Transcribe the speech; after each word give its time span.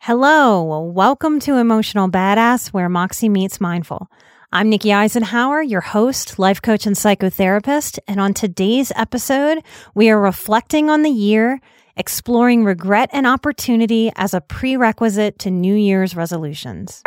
Hello, 0.00 0.82
welcome 0.82 1.40
to 1.40 1.56
Emotional 1.56 2.08
Badass, 2.08 2.68
where 2.68 2.90
Moxie 2.90 3.30
meets 3.30 3.58
mindful. 3.58 4.08
I'm 4.52 4.68
Nikki 4.68 4.90
Eisenhauer, 4.90 5.66
your 5.66 5.80
host, 5.80 6.38
life 6.38 6.60
coach, 6.60 6.84
and 6.86 6.94
psychotherapist. 6.94 7.98
And 8.06 8.20
on 8.20 8.34
today's 8.34 8.92
episode, 8.96 9.62
we 9.94 10.10
are 10.10 10.20
reflecting 10.20 10.90
on 10.90 11.02
the 11.02 11.10
year, 11.10 11.60
exploring 11.96 12.64
regret 12.64 13.08
and 13.14 13.26
opportunity 13.26 14.12
as 14.16 14.34
a 14.34 14.42
prerequisite 14.42 15.38
to 15.40 15.50
New 15.50 15.74
Year's 15.74 16.14
resolutions. 16.14 17.02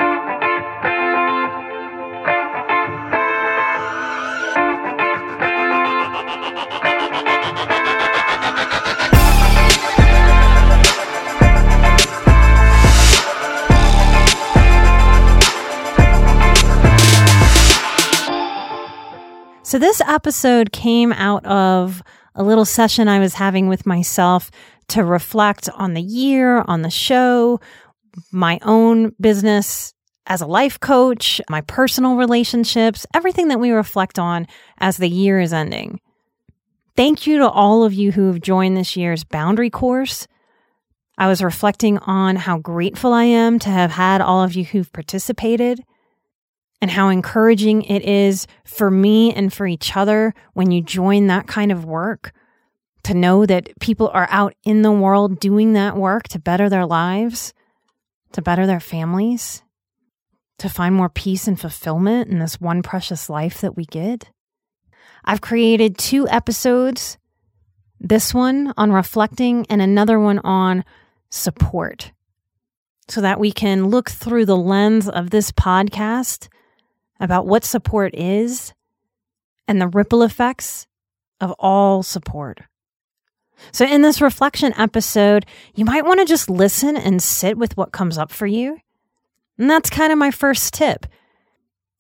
So, 19.72 19.80
this 19.80 20.02
episode 20.02 20.74
came 20.74 21.14
out 21.14 21.46
of 21.46 22.04
a 22.36 22.44
little 22.44 22.66
session 22.66 23.08
I 23.08 23.20
was 23.20 23.36
having 23.36 23.70
with 23.70 23.86
myself 23.86 24.52
to 24.90 25.02
reflect 25.02 25.70
on 25.70 25.94
the 25.94 26.02
year, 26.02 26.66
on 26.68 26.82
the 26.82 26.90
show, 26.90 27.62
my 28.34 28.60
own 28.64 29.14
business 29.22 29.94
as 30.26 30.42
a 30.42 30.46
life 30.46 30.78
coach, 30.78 31.40
my 31.50 31.62
personal 31.62 32.18
relationships, 32.18 33.06
everything 33.14 33.48
that 33.48 33.62
we 33.62 33.72
reflect 33.72 34.20
on 34.20 34.46
as 34.80 34.98
the 34.98 35.08
year 35.08 35.40
is 35.40 35.54
ending. 35.54 36.02
Thank 36.98 37.26
you 37.26 37.38
to 37.38 37.50
all 37.50 37.86
of 37.86 37.94
you 37.94 38.12
who 38.12 38.28
have 38.28 38.42
joined 38.42 38.76
this 38.76 38.98
year's 38.98 39.24
boundary 39.24 39.70
course. 39.70 40.28
I 41.18 41.30
was 41.30 41.42
reflecting 41.42 41.98
on 42.00 42.36
how 42.36 42.58
grateful 42.58 43.14
I 43.14 43.24
am 43.24 43.58
to 43.60 43.70
have 43.70 43.92
had 43.92 44.20
all 44.20 44.44
of 44.44 44.54
you 44.54 44.66
who've 44.66 44.92
participated 44.92 45.80
and 46.82 46.90
how 46.90 47.10
encouraging 47.10 47.84
it 47.84 48.04
is 48.04 48.48
for 48.66 48.90
me 48.90 49.34
and 49.34 49.54
for 49.54 49.68
each 49.68 49.96
other 49.96 50.34
when 50.54 50.72
you 50.72 50.82
join 50.82 51.28
that 51.28 51.48
kind 51.48 51.72
of 51.72 51.86
work 51.86 52.34
to 53.04 53.14
know 53.14 53.46
that 53.46 53.70
people 53.80 54.10
are 54.14 54.28
out 54.30 54.54
in 54.64 54.82
the 54.82 54.92
world 54.92 55.40
doing 55.40 55.74
that 55.74 55.96
work 55.96 56.28
to 56.30 56.40
better 56.40 56.70
their 56.70 56.86
lives, 56.86 57.54
to 58.34 58.42
better 58.42 58.66
their 58.66 58.80
families, 58.80 59.64
to 60.60 60.70
find 60.70 60.94
more 60.94 61.10
peace 61.10 61.48
and 61.48 61.60
fulfillment 61.60 62.30
in 62.30 62.40
this 62.40 62.60
one 62.62 62.84
precious 62.84 63.30
life 63.30 63.62
that 63.62 63.76
we 63.76 63.86
get. 63.86 64.30
I've 65.24 65.42
created 65.42 65.98
two 65.98 66.28
episodes 66.30 67.18
this 68.04 68.34
one 68.34 68.74
on 68.78 68.92
reflecting 68.92 69.66
and 69.70 69.80
another 69.80 70.20
one 70.20 70.40
on 70.40 70.84
support 71.30 72.12
so 73.08 73.22
that 73.22 73.40
we 73.40 73.52
can 73.52 73.90
look 73.90 74.10
through 74.10 74.46
the 74.46 74.58
lens 74.58 75.08
of 75.08 75.30
this 75.30 75.52
podcast 75.52 76.48
about 77.22 77.46
what 77.46 77.64
support 77.64 78.14
is 78.16 78.74
and 79.68 79.80
the 79.80 79.88
ripple 79.88 80.24
effects 80.24 80.88
of 81.40 81.52
all 81.60 82.04
support. 82.04 82.62
So, 83.72 83.86
in 83.86 84.02
this 84.02 84.22
reflection 84.22 84.74
episode, 84.78 85.46
you 85.76 85.86
might 85.86 86.04
want 86.04 86.20
to 86.20 86.26
just 86.26 86.50
listen 86.50 86.98
and 86.98 87.22
sit 87.22 87.58
with 87.58 87.78
what 87.78 87.92
comes 87.92 88.18
up 88.18 88.32
for 88.32 88.48
you. 88.48 88.80
And 89.58 89.70
that's 89.70 89.90
kind 89.90 90.12
of 90.12 90.18
my 90.18 90.32
first 90.32 90.74
tip. 90.74 91.06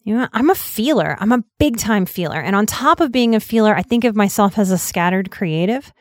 You 0.03 0.17
know, 0.17 0.27
I'm 0.33 0.49
a 0.49 0.55
feeler. 0.55 1.15
I'm 1.19 1.31
a 1.31 1.43
big 1.59 1.77
time 1.77 2.07
feeler. 2.07 2.41
And 2.41 2.55
on 2.55 2.65
top 2.65 2.99
of 2.99 3.11
being 3.11 3.35
a 3.35 3.39
feeler, 3.39 3.75
I 3.75 3.83
think 3.83 4.03
of 4.03 4.15
myself 4.15 4.57
as 4.57 4.71
a 4.71 4.77
scattered 4.77 5.29
creative. 5.29 5.93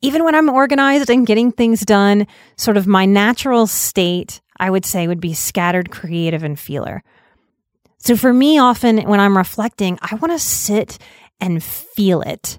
Even 0.00 0.24
when 0.24 0.34
I'm 0.34 0.50
organized 0.50 1.08
and 1.08 1.26
getting 1.26 1.52
things 1.52 1.82
done, 1.82 2.26
sort 2.56 2.76
of 2.76 2.88
my 2.88 3.06
natural 3.06 3.68
state, 3.68 4.40
I 4.58 4.68
would 4.68 4.84
say, 4.84 5.06
would 5.06 5.20
be 5.20 5.32
scattered 5.32 5.92
creative 5.92 6.42
and 6.42 6.58
feeler. 6.58 7.04
So 8.04 8.16
for 8.16 8.34
me, 8.34 8.58
often 8.58 8.98
when 9.08 9.18
I'm 9.18 9.36
reflecting, 9.36 9.98
I 10.02 10.16
want 10.16 10.32
to 10.32 10.38
sit 10.38 10.98
and 11.40 11.64
feel 11.64 12.20
it. 12.20 12.58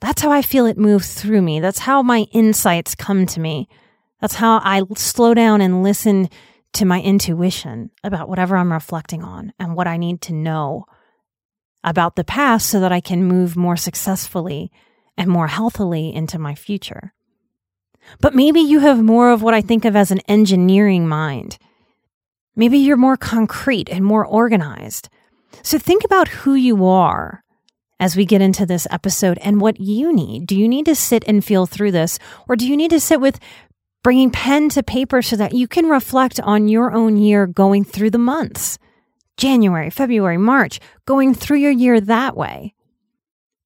That's 0.00 0.22
how 0.22 0.32
I 0.32 0.42
feel 0.42 0.66
it 0.66 0.76
move 0.76 1.04
through 1.04 1.42
me. 1.42 1.60
That's 1.60 1.78
how 1.78 2.02
my 2.02 2.26
insights 2.32 2.96
come 2.96 3.26
to 3.26 3.38
me. 3.38 3.68
That's 4.20 4.34
how 4.34 4.60
I 4.64 4.82
slow 4.96 5.34
down 5.34 5.60
and 5.60 5.84
listen 5.84 6.28
to 6.72 6.84
my 6.84 7.00
intuition 7.00 7.90
about 8.02 8.28
whatever 8.28 8.56
I'm 8.56 8.72
reflecting 8.72 9.22
on 9.22 9.52
and 9.58 9.76
what 9.76 9.86
I 9.86 9.96
need 9.96 10.20
to 10.22 10.32
know 10.32 10.84
about 11.84 12.16
the 12.16 12.24
past 12.24 12.68
so 12.68 12.80
that 12.80 12.92
I 12.92 13.00
can 13.00 13.24
move 13.24 13.56
more 13.56 13.76
successfully 13.76 14.72
and 15.16 15.30
more 15.30 15.46
healthily 15.46 16.12
into 16.12 16.38
my 16.38 16.56
future. 16.56 17.12
But 18.20 18.34
maybe 18.34 18.60
you 18.60 18.80
have 18.80 19.00
more 19.00 19.30
of 19.30 19.42
what 19.42 19.54
I 19.54 19.60
think 19.60 19.84
of 19.84 19.94
as 19.94 20.10
an 20.10 20.20
engineering 20.20 21.06
mind. 21.06 21.56
Maybe 22.56 22.78
you're 22.78 22.96
more 22.96 23.16
concrete 23.16 23.88
and 23.88 24.04
more 24.04 24.26
organized. 24.26 25.08
So 25.62 25.78
think 25.78 26.04
about 26.04 26.28
who 26.28 26.54
you 26.54 26.84
are 26.84 27.42
as 27.98 28.16
we 28.16 28.24
get 28.24 28.40
into 28.40 28.64
this 28.64 28.86
episode 28.90 29.38
and 29.42 29.60
what 29.60 29.78
you 29.78 30.12
need. 30.12 30.46
Do 30.46 30.56
you 30.56 30.68
need 30.68 30.86
to 30.86 30.94
sit 30.94 31.22
and 31.26 31.44
feel 31.44 31.66
through 31.66 31.92
this, 31.92 32.18
or 32.48 32.56
do 32.56 32.66
you 32.66 32.76
need 32.76 32.90
to 32.90 33.00
sit 33.00 33.20
with 33.20 33.38
bringing 34.02 34.30
pen 34.30 34.70
to 34.70 34.82
paper 34.82 35.20
so 35.20 35.36
that 35.36 35.52
you 35.52 35.68
can 35.68 35.86
reflect 35.86 36.40
on 36.40 36.68
your 36.68 36.92
own 36.92 37.16
year 37.16 37.46
going 37.46 37.84
through 37.84 38.10
the 38.10 38.18
months? 38.18 38.78
January, 39.36 39.90
February, 39.90 40.38
March, 40.38 40.80
going 41.06 41.34
through 41.34 41.58
your 41.58 41.70
year 41.70 42.00
that 42.00 42.36
way. 42.36 42.74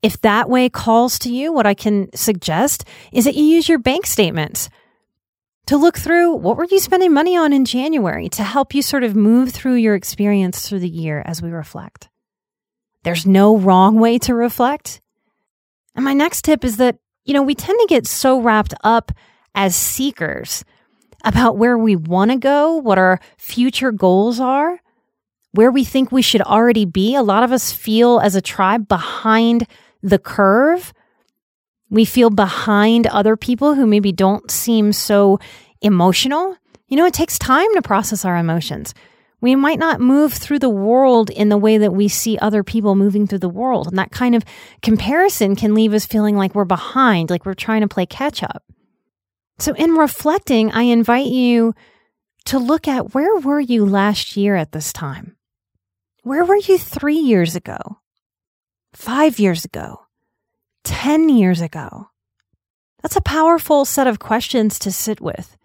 If 0.03 0.21
that 0.21 0.51
way 0.51 0.69
calls 0.69 1.19
to 1.21 1.33
you, 1.33 1.53
what 1.53 1.67
I 1.67 1.75
can 1.75 2.15
suggest 2.15 2.85
is 3.13 3.25
that 3.25 3.37
you 3.37 3.45
use 3.45 3.69
your 3.69 3.79
bank 3.79 4.07
statements 4.07 4.69
to 5.67 5.77
look 5.77 5.97
through 5.97 6.35
what 6.35 6.57
were 6.57 6.67
you 6.71 6.79
spending 6.79 7.13
money 7.13 7.37
on 7.37 7.53
in 7.53 7.65
January 7.65 8.29
to 8.31 8.43
help 8.43 8.75
you 8.75 8.83
sort 8.83 9.05
of 9.05 9.17
move 9.17 9.51
through 9.53 9.75
your 9.75 9.95
experience 9.95 10.69
through 10.69 10.81
the 10.81 10.89
year 10.89 11.23
as 11.25 11.41
we 11.41 11.51
reflect. 11.51 12.09
There's 13.03 13.27
no 13.27 13.57
wrong 13.57 13.99
way 13.99 14.19
to 14.21 14.35
reflect. 14.35 15.01
And 15.95 16.05
my 16.05 16.15
next 16.15 16.43
tip 16.43 16.65
is 16.65 16.79
that, 16.79 16.99
you 17.25 17.35
know, 17.35 17.43
we 17.43 17.55
tend 17.55 17.79
to 17.81 17.87
get 17.89 18.07
so 18.07 18.41
wrapped 18.41 18.75
up 18.83 19.13
as 19.55 19.77
seekers 19.77 20.65
about 21.25 21.57
where 21.57 21.79
we 21.79 21.97
want 21.97 22.31
to 22.31 22.37
go, 22.37 22.77
what 22.77 22.99
our 22.99 23.21
future 23.39 23.93
goals 23.93 24.41
are, 24.41 24.81
where 25.53 25.71
we 25.71 25.85
think 25.85 26.11
we 26.11 26.23
should 26.23 26.43
already 26.43 26.85
be. 26.85 27.15
A 27.15 27.23
lot 27.23 27.43
of 27.43 27.53
us 27.53 27.73
feel 27.73 28.21
as 28.21 28.35
a 28.35 28.43
tribe 28.43 28.89
behind 28.89 29.67
the 30.03 30.19
curve 30.19 30.93
we 31.95 32.05
feel 32.05 32.29
behind 32.29 33.07
other 33.07 33.37
people 33.37 33.77
who 33.77 33.87
maybe 33.87 34.11
don't 34.11 34.51
seem 34.51 34.93
so 34.93 35.39
emotional. 35.81 36.57
You 36.89 36.97
know, 36.97 37.07
it 37.07 37.15
takes 37.15 37.39
time 37.39 37.73
to 37.75 37.83
process 37.83 38.25
our 38.25 38.37
emotions. 38.37 38.95
We 39.41 39.55
might 39.55 39.79
not 39.79 40.01
move 40.01 40.33
through 40.33 40.59
the 40.59 40.69
world 40.69 41.31
in 41.31 41.51
the 41.51 41.57
way 41.57 41.79
that 41.79 41.93
we 41.93 42.09
see 42.09 42.37
other 42.39 42.65
people 42.65 42.97
moving 42.97 43.29
through 43.29 43.39
the 43.39 43.49
world. 43.49 43.87
And 43.87 43.97
that 43.97 44.11
kind 44.11 44.35
of 44.35 44.45
comparison 44.83 45.55
can 45.55 45.73
leave 45.73 45.95
us 45.95 46.05
feeling 46.05 46.37
like 46.37 46.53
we're 46.57 46.65
behind, 46.65 47.31
like 47.31 47.47
we're 47.47 47.55
trying 47.55 47.83
to 47.83 47.89
play 47.89 48.07
catch 48.07 48.43
up. 48.43 48.65
So, 49.61 49.73
in 49.75 49.93
reflecting, 49.93 50.73
I 50.73 50.83
invite 50.83 51.27
you 51.27 51.75
to 52.47 52.59
look 52.59 52.89
at 52.89 53.15
where 53.15 53.39
were 53.39 53.61
you 53.61 53.87
last 53.87 54.37
year 54.37 54.57
at 54.57 54.73
this 54.73 54.93
time? 54.93 55.37
Where 56.25 56.45
were 56.45 56.57
you 56.57 56.77
three 56.77 57.19
years 57.19 57.55
ago? 57.55 57.79
Five 58.95 59.39
years 59.39 59.65
ago? 59.65 60.04
10 60.85 61.29
years 61.29 61.61
ago. 61.61 62.09
That's 63.03 63.17
a 63.17 63.21
powerful 63.23 63.85
set 63.85 64.07
of 64.07 64.19
questions 64.19 64.79
to 64.81 64.93
sit 64.93 65.21
with 65.21 65.57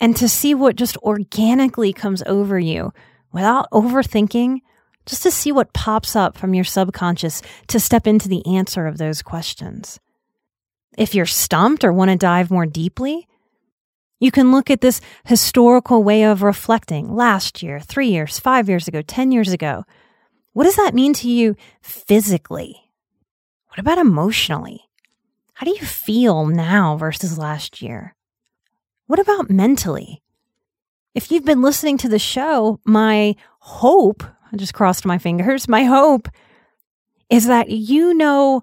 and 0.00 0.16
to 0.16 0.28
see 0.28 0.54
what 0.54 0.76
just 0.76 0.96
organically 0.98 1.92
comes 1.92 2.22
over 2.26 2.58
you 2.58 2.92
without 3.32 3.70
overthinking, 3.70 4.60
just 5.06 5.22
to 5.22 5.30
see 5.30 5.52
what 5.52 5.72
pops 5.72 6.16
up 6.16 6.36
from 6.36 6.54
your 6.54 6.64
subconscious 6.64 7.42
to 7.68 7.78
step 7.78 8.06
into 8.06 8.28
the 8.28 8.44
answer 8.46 8.86
of 8.86 8.98
those 8.98 9.22
questions. 9.22 10.00
If 10.96 11.14
you're 11.14 11.26
stumped 11.26 11.84
or 11.84 11.92
want 11.92 12.10
to 12.10 12.16
dive 12.16 12.50
more 12.50 12.66
deeply, 12.66 13.26
you 14.20 14.30
can 14.30 14.52
look 14.52 14.70
at 14.70 14.80
this 14.80 15.00
historical 15.24 16.02
way 16.02 16.24
of 16.24 16.42
reflecting 16.42 17.14
last 17.14 17.62
year, 17.62 17.80
three 17.80 18.08
years, 18.08 18.38
five 18.38 18.68
years 18.68 18.88
ago, 18.88 19.02
10 19.02 19.32
years 19.32 19.52
ago. 19.52 19.84
What 20.52 20.64
does 20.64 20.76
that 20.76 20.94
mean 20.94 21.12
to 21.14 21.28
you 21.28 21.56
physically? 21.82 22.83
What 23.74 23.80
about 23.80 23.98
emotionally? 23.98 24.88
How 25.54 25.64
do 25.64 25.72
you 25.72 25.84
feel 25.84 26.46
now 26.46 26.96
versus 26.96 27.38
last 27.38 27.82
year? 27.82 28.14
What 29.08 29.18
about 29.18 29.50
mentally? 29.50 30.22
If 31.12 31.32
you've 31.32 31.44
been 31.44 31.60
listening 31.60 31.98
to 31.98 32.08
the 32.08 32.20
show, 32.20 32.78
my 32.84 33.34
hope, 33.58 34.22
I 34.52 34.56
just 34.56 34.74
crossed 34.74 35.04
my 35.04 35.18
fingers, 35.18 35.66
my 35.68 35.82
hope 35.82 36.28
is 37.28 37.48
that 37.48 37.68
you 37.68 38.14
know 38.14 38.62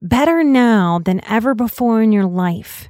better 0.00 0.42
now 0.42 0.98
than 0.98 1.20
ever 1.28 1.54
before 1.54 2.00
in 2.00 2.10
your 2.10 2.24
life 2.24 2.88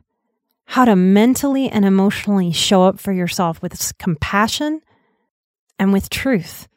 how 0.67 0.85
to 0.85 0.95
mentally 0.95 1.69
and 1.69 1.85
emotionally 1.85 2.53
show 2.53 2.85
up 2.85 3.01
for 3.01 3.13
yourself 3.13 3.61
with 3.61 3.99
compassion 3.99 4.81
and 5.77 5.93
with 5.93 6.09
truth. 6.09 6.69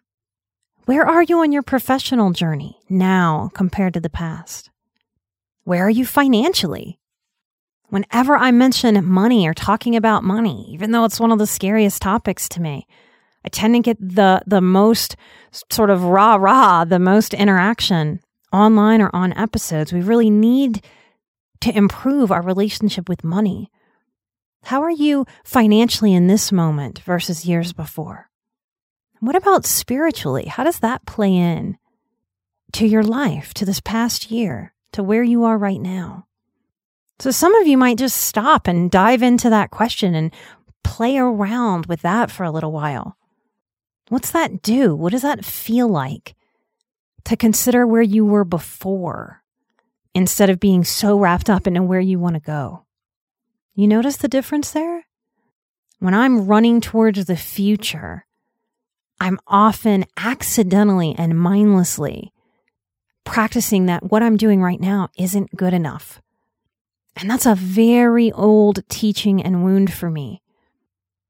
Where 0.85 1.05
are 1.05 1.21
you 1.21 1.41
on 1.41 1.51
your 1.51 1.61
professional 1.61 2.31
journey 2.31 2.79
now 2.89 3.51
compared 3.53 3.93
to 3.93 3.99
the 3.99 4.09
past? 4.09 4.70
Where 5.71 5.85
are 5.85 5.89
you 5.89 6.05
financially? 6.05 6.99
Whenever 7.87 8.35
I 8.35 8.51
mention 8.51 9.05
money 9.05 9.47
or 9.47 9.53
talking 9.53 9.95
about 9.95 10.21
money, 10.21 10.67
even 10.69 10.91
though 10.91 11.05
it's 11.05 11.17
one 11.17 11.31
of 11.31 11.39
the 11.39 11.47
scariest 11.47 12.01
topics 12.01 12.49
to 12.49 12.61
me, 12.61 12.85
I 13.45 13.47
tend 13.47 13.75
to 13.75 13.79
get 13.79 13.97
the, 13.97 14.41
the 14.45 14.59
most 14.59 15.15
sort 15.69 15.89
of 15.89 16.03
rah 16.03 16.35
rah, 16.35 16.83
the 16.83 16.99
most 16.99 17.33
interaction 17.33 18.19
online 18.51 18.99
or 18.99 19.09
on 19.13 19.31
episodes. 19.31 19.93
We 19.93 20.01
really 20.01 20.29
need 20.29 20.83
to 21.61 21.73
improve 21.73 22.33
our 22.33 22.41
relationship 22.41 23.07
with 23.07 23.23
money. 23.23 23.71
How 24.63 24.81
are 24.81 24.91
you 24.91 25.25
financially 25.45 26.13
in 26.13 26.27
this 26.27 26.51
moment 26.51 26.99
versus 26.99 27.45
years 27.45 27.71
before? 27.71 28.29
What 29.21 29.37
about 29.37 29.65
spiritually? 29.65 30.47
How 30.47 30.65
does 30.65 30.79
that 30.79 31.05
play 31.05 31.33
in 31.33 31.77
to 32.73 32.85
your 32.85 33.03
life, 33.03 33.53
to 33.53 33.63
this 33.63 33.79
past 33.79 34.31
year, 34.31 34.73
to 34.93 35.03
where 35.03 35.23
you 35.23 35.43
are 35.43 35.57
right 35.57 35.81
now? 35.81 36.27
So 37.19 37.31
some 37.31 37.53
of 37.55 37.67
you 37.67 37.77
might 37.77 37.97
just 37.97 38.17
stop 38.17 38.67
and 38.67 38.89
dive 38.89 39.21
into 39.21 39.49
that 39.49 39.69
question 39.71 40.15
and 40.15 40.33
play 40.83 41.17
around 41.17 41.85
with 41.85 42.01
that 42.01 42.31
for 42.31 42.43
a 42.43 42.51
little 42.51 42.71
while. 42.71 43.15
What's 44.09 44.31
that 44.31 44.61
do? 44.61 44.95
What 44.95 45.11
does 45.11 45.21
that 45.21 45.45
feel 45.45 45.87
like 45.87 46.35
to 47.25 47.37
consider 47.37 47.85
where 47.85 48.01
you 48.01 48.25
were 48.25 48.43
before 48.43 49.43
instead 50.13 50.49
of 50.49 50.59
being 50.59 50.83
so 50.83 51.17
wrapped 51.17 51.49
up 51.49 51.67
into 51.67 51.83
where 51.83 51.99
you 51.99 52.19
want 52.19 52.35
to 52.35 52.41
go? 52.41 52.85
You 53.75 53.87
notice 53.87 54.17
the 54.17 54.27
difference 54.27 54.71
there? 54.71 55.05
When 55.99 56.13
I'm 56.13 56.47
running 56.47 56.81
towards 56.81 57.25
the 57.25 57.37
future, 57.37 58.25
I'm 59.19 59.39
often 59.45 60.05
accidentally 60.17 61.13
and 61.15 61.39
mindlessly 61.39 62.33
practicing 63.23 63.85
that 63.85 64.11
what 64.11 64.23
I'm 64.23 64.37
doing 64.37 64.61
right 64.61 64.79
now 64.79 65.09
isn't 65.17 65.55
good 65.55 65.73
enough. 65.73 66.21
And 67.15 67.29
that's 67.29 67.45
a 67.45 67.55
very 67.55 68.31
old 68.31 68.87
teaching 68.89 69.43
and 69.43 69.63
wound 69.63 69.93
for 69.93 70.09
me. 70.09 70.41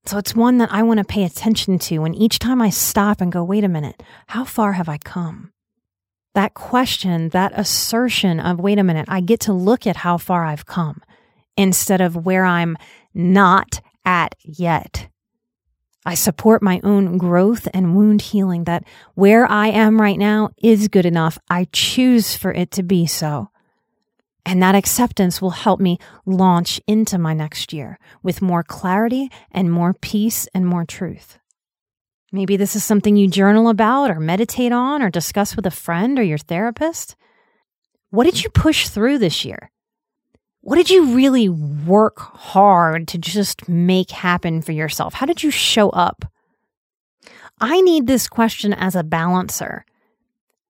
So 0.05 0.17
it's 0.17 0.35
one 0.35 0.57
that 0.57 0.71
I 0.71 0.83
want 0.83 0.97
to 0.97 1.03
pay 1.03 1.23
attention 1.23 1.77
to. 1.79 2.03
And 2.03 2.15
each 2.15 2.39
time 2.39 2.61
I 2.61 2.69
stop 2.69 3.21
and 3.21 3.31
go, 3.31 3.43
wait 3.43 3.63
a 3.63 3.69
minute, 3.69 4.01
how 4.27 4.43
far 4.43 4.73
have 4.73 4.89
I 4.89 4.97
come? 4.97 5.51
That 6.33 6.53
question, 6.53 7.29
that 7.29 7.51
assertion 7.55 8.39
of, 8.39 8.59
wait 8.59 8.79
a 8.79 8.83
minute, 8.83 9.05
I 9.09 9.21
get 9.21 9.41
to 9.41 9.53
look 9.53 9.85
at 9.85 9.97
how 9.97 10.17
far 10.17 10.45
I've 10.45 10.65
come 10.65 11.01
instead 11.57 12.01
of 12.01 12.25
where 12.25 12.45
I'm 12.45 12.77
not 13.13 13.81
at 14.05 14.35
yet. 14.43 15.07
I 16.05 16.15
support 16.15 16.63
my 16.63 16.81
own 16.83 17.17
growth 17.17 17.67
and 17.73 17.95
wound 17.95 18.21
healing 18.21 18.63
that 18.63 18.85
where 19.13 19.45
I 19.45 19.67
am 19.67 20.01
right 20.01 20.17
now 20.17 20.49
is 20.57 20.87
good 20.87 21.05
enough. 21.05 21.37
I 21.49 21.67
choose 21.71 22.35
for 22.35 22.51
it 22.51 22.71
to 22.71 22.83
be 22.83 23.05
so. 23.05 23.49
And 24.43 24.63
that 24.63 24.73
acceptance 24.73 25.41
will 25.41 25.51
help 25.51 25.79
me 25.79 25.99
launch 26.25 26.81
into 26.87 27.19
my 27.19 27.33
next 27.33 27.71
year 27.71 27.99
with 28.23 28.41
more 28.41 28.63
clarity 28.63 29.29
and 29.51 29.71
more 29.71 29.93
peace 29.93 30.47
and 30.55 30.65
more 30.65 30.85
truth. 30.85 31.37
Maybe 32.31 32.57
this 32.57 32.75
is 32.75 32.83
something 32.83 33.15
you 33.15 33.27
journal 33.27 33.69
about 33.69 34.09
or 34.09 34.19
meditate 34.19 34.71
on 34.71 35.03
or 35.03 35.09
discuss 35.09 35.55
with 35.55 35.67
a 35.67 35.71
friend 35.71 36.17
or 36.17 36.23
your 36.23 36.37
therapist. 36.39 37.15
What 38.09 38.23
did 38.23 38.43
you 38.43 38.49
push 38.49 38.89
through 38.89 39.19
this 39.19 39.45
year? 39.45 39.69
What 40.61 40.75
did 40.75 40.89
you 40.89 41.15
really 41.15 41.49
work 41.49 42.19
hard 42.19 43.07
to 43.09 43.17
just 43.17 43.67
make 43.67 44.11
happen 44.11 44.61
for 44.61 44.71
yourself? 44.71 45.15
How 45.15 45.25
did 45.25 45.41
you 45.41 45.51
show 45.51 45.89
up? 45.89 46.25
I 47.59 47.81
need 47.81 48.07
this 48.07 48.27
question 48.27 48.73
as 48.73 48.95
a 48.95 49.03
balancer 49.03 49.85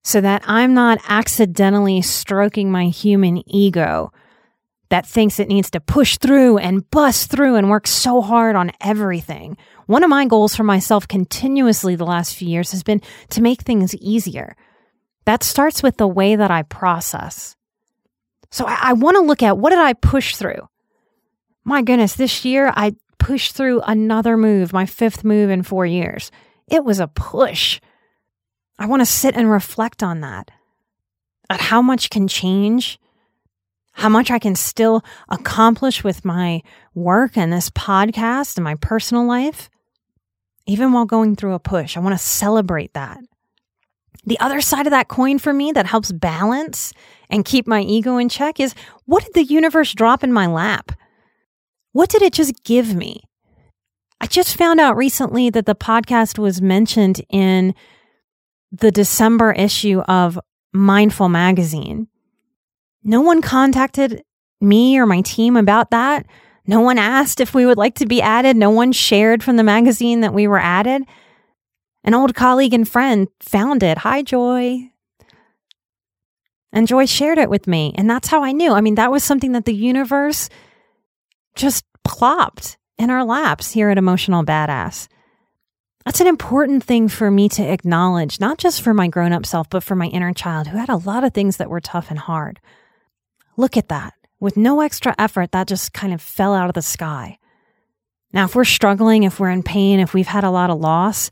so 0.03 0.21
that 0.21 0.43
I'm 0.45 0.73
not 0.73 0.99
accidentally 1.07 2.01
stroking 2.01 2.71
my 2.71 2.85
human 2.85 3.43
ego 3.49 4.11
that 4.89 5.05
thinks 5.05 5.39
it 5.39 5.47
needs 5.47 5.69
to 5.71 5.79
push 5.79 6.17
through 6.17 6.57
and 6.57 6.89
bust 6.91 7.29
through 7.29 7.55
and 7.55 7.69
work 7.69 7.87
so 7.87 8.21
hard 8.21 8.55
on 8.55 8.71
everything. 8.81 9.55
One 9.85 10.03
of 10.03 10.09
my 10.09 10.25
goals 10.25 10.55
for 10.55 10.63
myself 10.63 11.07
continuously 11.07 11.95
the 11.95 12.05
last 12.05 12.35
few 12.35 12.47
years 12.47 12.71
has 12.71 12.83
been 12.83 13.01
to 13.29 13.41
make 13.41 13.61
things 13.61 13.95
easier. 13.95 14.55
That 15.25 15.43
starts 15.43 15.83
with 15.83 15.97
the 15.97 16.07
way 16.07 16.35
that 16.35 16.51
I 16.51 16.63
process. 16.63 17.55
So 18.51 18.65
I, 18.65 18.77
I 18.81 18.93
want 18.93 19.15
to 19.15 19.21
look 19.21 19.41
at 19.41 19.57
what 19.57 19.71
did 19.71 19.79
I 19.79 19.93
push 19.93 20.35
through? 20.35 20.67
My 21.63 21.81
goodness, 21.81 22.15
this 22.15 22.43
year 22.43 22.71
I 22.75 22.95
pushed 23.17 23.55
through 23.55 23.81
another 23.81 24.35
move, 24.35 24.73
my 24.73 24.85
fifth 24.85 25.23
move 25.23 25.49
in 25.49 25.63
four 25.63 25.85
years. 25.85 26.31
It 26.67 26.83
was 26.83 26.99
a 26.99 27.07
push. 27.07 27.79
I 28.79 28.87
want 28.87 29.01
to 29.01 29.05
sit 29.05 29.35
and 29.35 29.49
reflect 29.49 30.01
on 30.01 30.21
that, 30.21 30.49
at 31.49 31.61
how 31.61 31.81
much 31.81 32.09
can 32.09 32.27
change, 32.27 32.99
how 33.93 34.09
much 34.09 34.31
I 34.31 34.39
can 34.39 34.55
still 34.55 35.03
accomplish 35.29 36.03
with 36.03 36.25
my 36.25 36.61
work 36.95 37.37
and 37.37 37.53
this 37.53 37.69
podcast 37.69 38.57
and 38.57 38.63
my 38.63 38.75
personal 38.75 39.25
life, 39.25 39.69
even 40.65 40.93
while 40.93 41.05
going 41.05 41.35
through 41.35 41.53
a 41.53 41.59
push. 41.59 41.95
I 41.95 41.99
want 41.99 42.13
to 42.13 42.23
celebrate 42.25 42.93
that. 42.93 43.19
The 44.25 44.39
other 44.39 44.61
side 44.61 44.85
of 44.85 44.91
that 44.91 45.07
coin 45.07 45.39
for 45.39 45.53
me 45.53 45.71
that 45.71 45.87
helps 45.87 46.11
balance 46.11 46.93
and 47.29 47.45
keep 47.45 47.67
my 47.67 47.81
ego 47.81 48.17
in 48.17 48.29
check 48.29 48.59
is 48.59 48.75
what 49.05 49.23
did 49.23 49.33
the 49.33 49.43
universe 49.43 49.93
drop 49.93 50.23
in 50.23 50.31
my 50.31 50.45
lap? 50.47 50.91
What 51.91 52.09
did 52.09 52.21
it 52.21 52.33
just 52.33 52.63
give 52.63 52.95
me? 52.95 53.23
I 54.19 54.27
just 54.27 54.55
found 54.55 54.79
out 54.79 54.95
recently 54.95 55.49
that 55.49 55.65
the 55.65 55.75
podcast 55.75 56.37
was 56.37 56.61
mentioned 56.61 57.21
in 57.29 57.73
the 58.71 58.91
December 58.91 59.51
issue 59.51 60.01
of 60.01 60.39
Mindful 60.71 61.27
Magazine. 61.27 62.07
No 63.03 63.21
one 63.21 63.41
contacted 63.41 64.23
me 64.61 64.99
or 64.99 65.07
my 65.07 65.21
team 65.21 65.57
about 65.57 65.89
that. 65.89 66.27
No 66.67 66.81
one 66.81 66.99
asked 66.99 67.41
if 67.41 67.55
we 67.55 67.65
would 67.65 67.79
like 67.79 67.95
to 67.95 68.05
be 68.05 68.21
added. 68.21 68.55
No 68.55 68.69
one 68.69 68.91
shared 68.91 69.43
from 69.43 69.57
the 69.57 69.63
magazine 69.63 70.21
that 70.21 70.33
we 70.33 70.47
were 70.47 70.59
added. 70.59 71.03
An 72.03 72.13
old 72.13 72.33
colleague 72.33 72.73
and 72.73 72.87
friend 72.87 73.27
found 73.39 73.83
it. 73.83 73.99
Hi, 73.99 74.23
Joy. 74.23 74.89
And 76.73 76.87
Joy 76.87 77.05
shared 77.05 77.37
it 77.37 77.49
with 77.49 77.67
me. 77.67 77.93
And 77.95 78.09
that's 78.09 78.29
how 78.29 78.43
I 78.43 78.53
knew. 78.53 78.71
I 78.71 78.81
mean, 78.81 78.95
that 78.95 79.11
was 79.11 79.23
something 79.23 79.51
that 79.51 79.65
the 79.65 79.73
universe 79.73 80.49
just 81.55 81.85
plopped 82.03 82.77
in 82.97 83.09
our 83.09 83.25
laps 83.25 83.71
here 83.71 83.89
at 83.89 83.97
Emotional 83.97 84.43
Badass. 84.43 85.07
That's 86.05 86.21
an 86.21 86.27
important 86.27 86.83
thing 86.83 87.07
for 87.09 87.29
me 87.29 87.47
to 87.49 87.63
acknowledge, 87.63 88.39
not 88.39 88.57
just 88.57 88.81
for 88.81 88.93
my 88.93 89.07
grown 89.07 89.33
up 89.33 89.45
self, 89.45 89.69
but 89.69 89.83
for 89.83 89.95
my 89.95 90.07
inner 90.07 90.33
child 90.33 90.67
who 90.67 90.77
had 90.77 90.89
a 90.89 90.95
lot 90.95 91.23
of 91.23 91.33
things 91.33 91.57
that 91.57 91.69
were 91.69 91.81
tough 91.81 92.09
and 92.09 92.17
hard. 92.17 92.59
Look 93.57 93.77
at 93.77 93.89
that. 93.89 94.13
With 94.39 94.57
no 94.57 94.81
extra 94.81 95.13
effort, 95.19 95.51
that 95.51 95.67
just 95.67 95.93
kind 95.93 96.13
of 96.13 96.21
fell 96.21 96.55
out 96.55 96.69
of 96.69 96.73
the 96.73 96.81
sky. 96.81 97.37
Now, 98.33 98.45
if 98.45 98.55
we're 98.55 98.63
struggling, 98.63 99.23
if 99.23 99.39
we're 99.39 99.51
in 99.51 99.61
pain, 99.61 99.99
if 99.99 100.15
we've 100.15 100.25
had 100.25 100.43
a 100.43 100.49
lot 100.49 100.71
of 100.71 100.79
loss, 100.79 101.29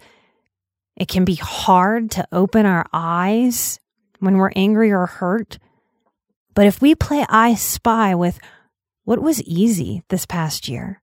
it 1.00 1.08
can 1.08 1.24
be 1.24 1.36
hard 1.36 2.12
to 2.12 2.28
open 2.32 2.66
our 2.66 2.86
eyes 2.92 3.80
when 4.20 4.38
we're 4.38 4.52
angry 4.56 4.92
or 4.92 5.06
hurt. 5.06 5.58
But 6.54 6.68
if 6.68 6.82
we 6.82 6.94
play 6.94 7.26
I 7.30 7.56
spy 7.56 8.14
with 8.16 8.38
what 9.06 9.22
was 9.22 9.42
easy 9.44 10.04
this 10.10 10.26
past 10.26 10.68
year, 10.68 11.02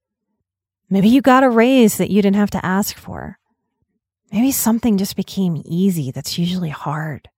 maybe 0.91 1.09
you 1.09 1.23
got 1.23 1.43
a 1.43 1.49
raise 1.49 1.97
that 1.97 2.11
you 2.11 2.21
didn't 2.21 2.37
have 2.37 2.51
to 2.51 2.65
ask 2.65 2.97
for. 2.97 3.39
Maybe 4.31 4.53
something 4.53 4.99
just 4.99 5.17
became 5.17 5.63
easy 5.65 6.11
that's 6.11 6.39
usually 6.39 6.69
hard. 6.69 7.31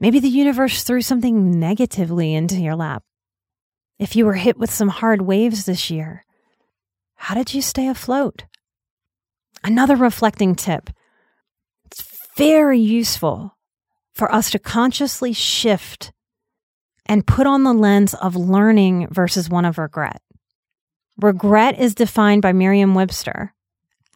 Maybe 0.00 0.18
the 0.18 0.28
universe 0.28 0.82
threw 0.82 1.02
something 1.02 1.60
negatively 1.60 2.34
into 2.34 2.56
your 2.56 2.74
lap. 2.74 3.04
If 3.98 4.16
you 4.16 4.24
were 4.24 4.34
hit 4.34 4.58
with 4.58 4.72
some 4.72 4.88
hard 4.88 5.22
waves 5.22 5.66
this 5.66 5.90
year, 5.90 6.24
how 7.14 7.34
did 7.34 7.54
you 7.54 7.62
stay 7.62 7.86
afloat? 7.86 8.44
Another 9.62 9.94
reflecting 9.94 10.56
tip 10.56 10.90
very 12.40 12.78
useful 12.78 13.54
for 14.14 14.32
us 14.32 14.50
to 14.50 14.58
consciously 14.58 15.30
shift 15.30 16.10
and 17.04 17.26
put 17.26 17.46
on 17.46 17.64
the 17.64 17.74
lens 17.74 18.14
of 18.14 18.34
learning 18.34 19.06
versus 19.10 19.50
one 19.50 19.66
of 19.66 19.76
regret. 19.76 20.22
Regret 21.18 21.78
is 21.78 21.94
defined 21.94 22.40
by 22.40 22.54
Merriam 22.54 22.94
Webster 22.94 23.52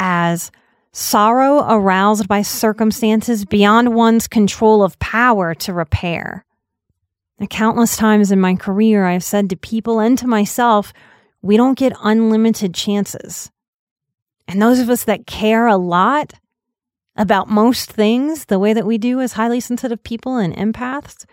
as 0.00 0.50
sorrow 0.90 1.66
aroused 1.68 2.26
by 2.26 2.40
circumstances 2.40 3.44
beyond 3.44 3.94
one's 3.94 4.26
control 4.26 4.82
of 4.82 4.98
power 4.98 5.54
to 5.56 5.74
repair. 5.74 6.46
Now, 7.38 7.46
countless 7.48 7.94
times 7.94 8.32
in 8.32 8.40
my 8.40 8.54
career, 8.54 9.04
I've 9.04 9.22
said 9.22 9.50
to 9.50 9.56
people 9.56 10.00
and 10.00 10.16
to 10.16 10.26
myself, 10.26 10.94
we 11.42 11.58
don't 11.58 11.76
get 11.76 11.92
unlimited 12.02 12.72
chances. 12.72 13.50
And 14.48 14.62
those 14.62 14.78
of 14.78 14.88
us 14.88 15.04
that 15.04 15.26
care 15.26 15.66
a 15.66 15.76
lot 15.76 16.32
about 17.16 17.48
most 17.48 17.90
things, 17.90 18.46
the 18.46 18.58
way 18.58 18.72
that 18.72 18.86
we 18.86 18.98
do 18.98 19.20
as 19.20 19.34
highly 19.34 19.60
sensitive 19.60 20.02
people 20.02 20.36
and 20.36 20.54
empaths, 20.54 21.24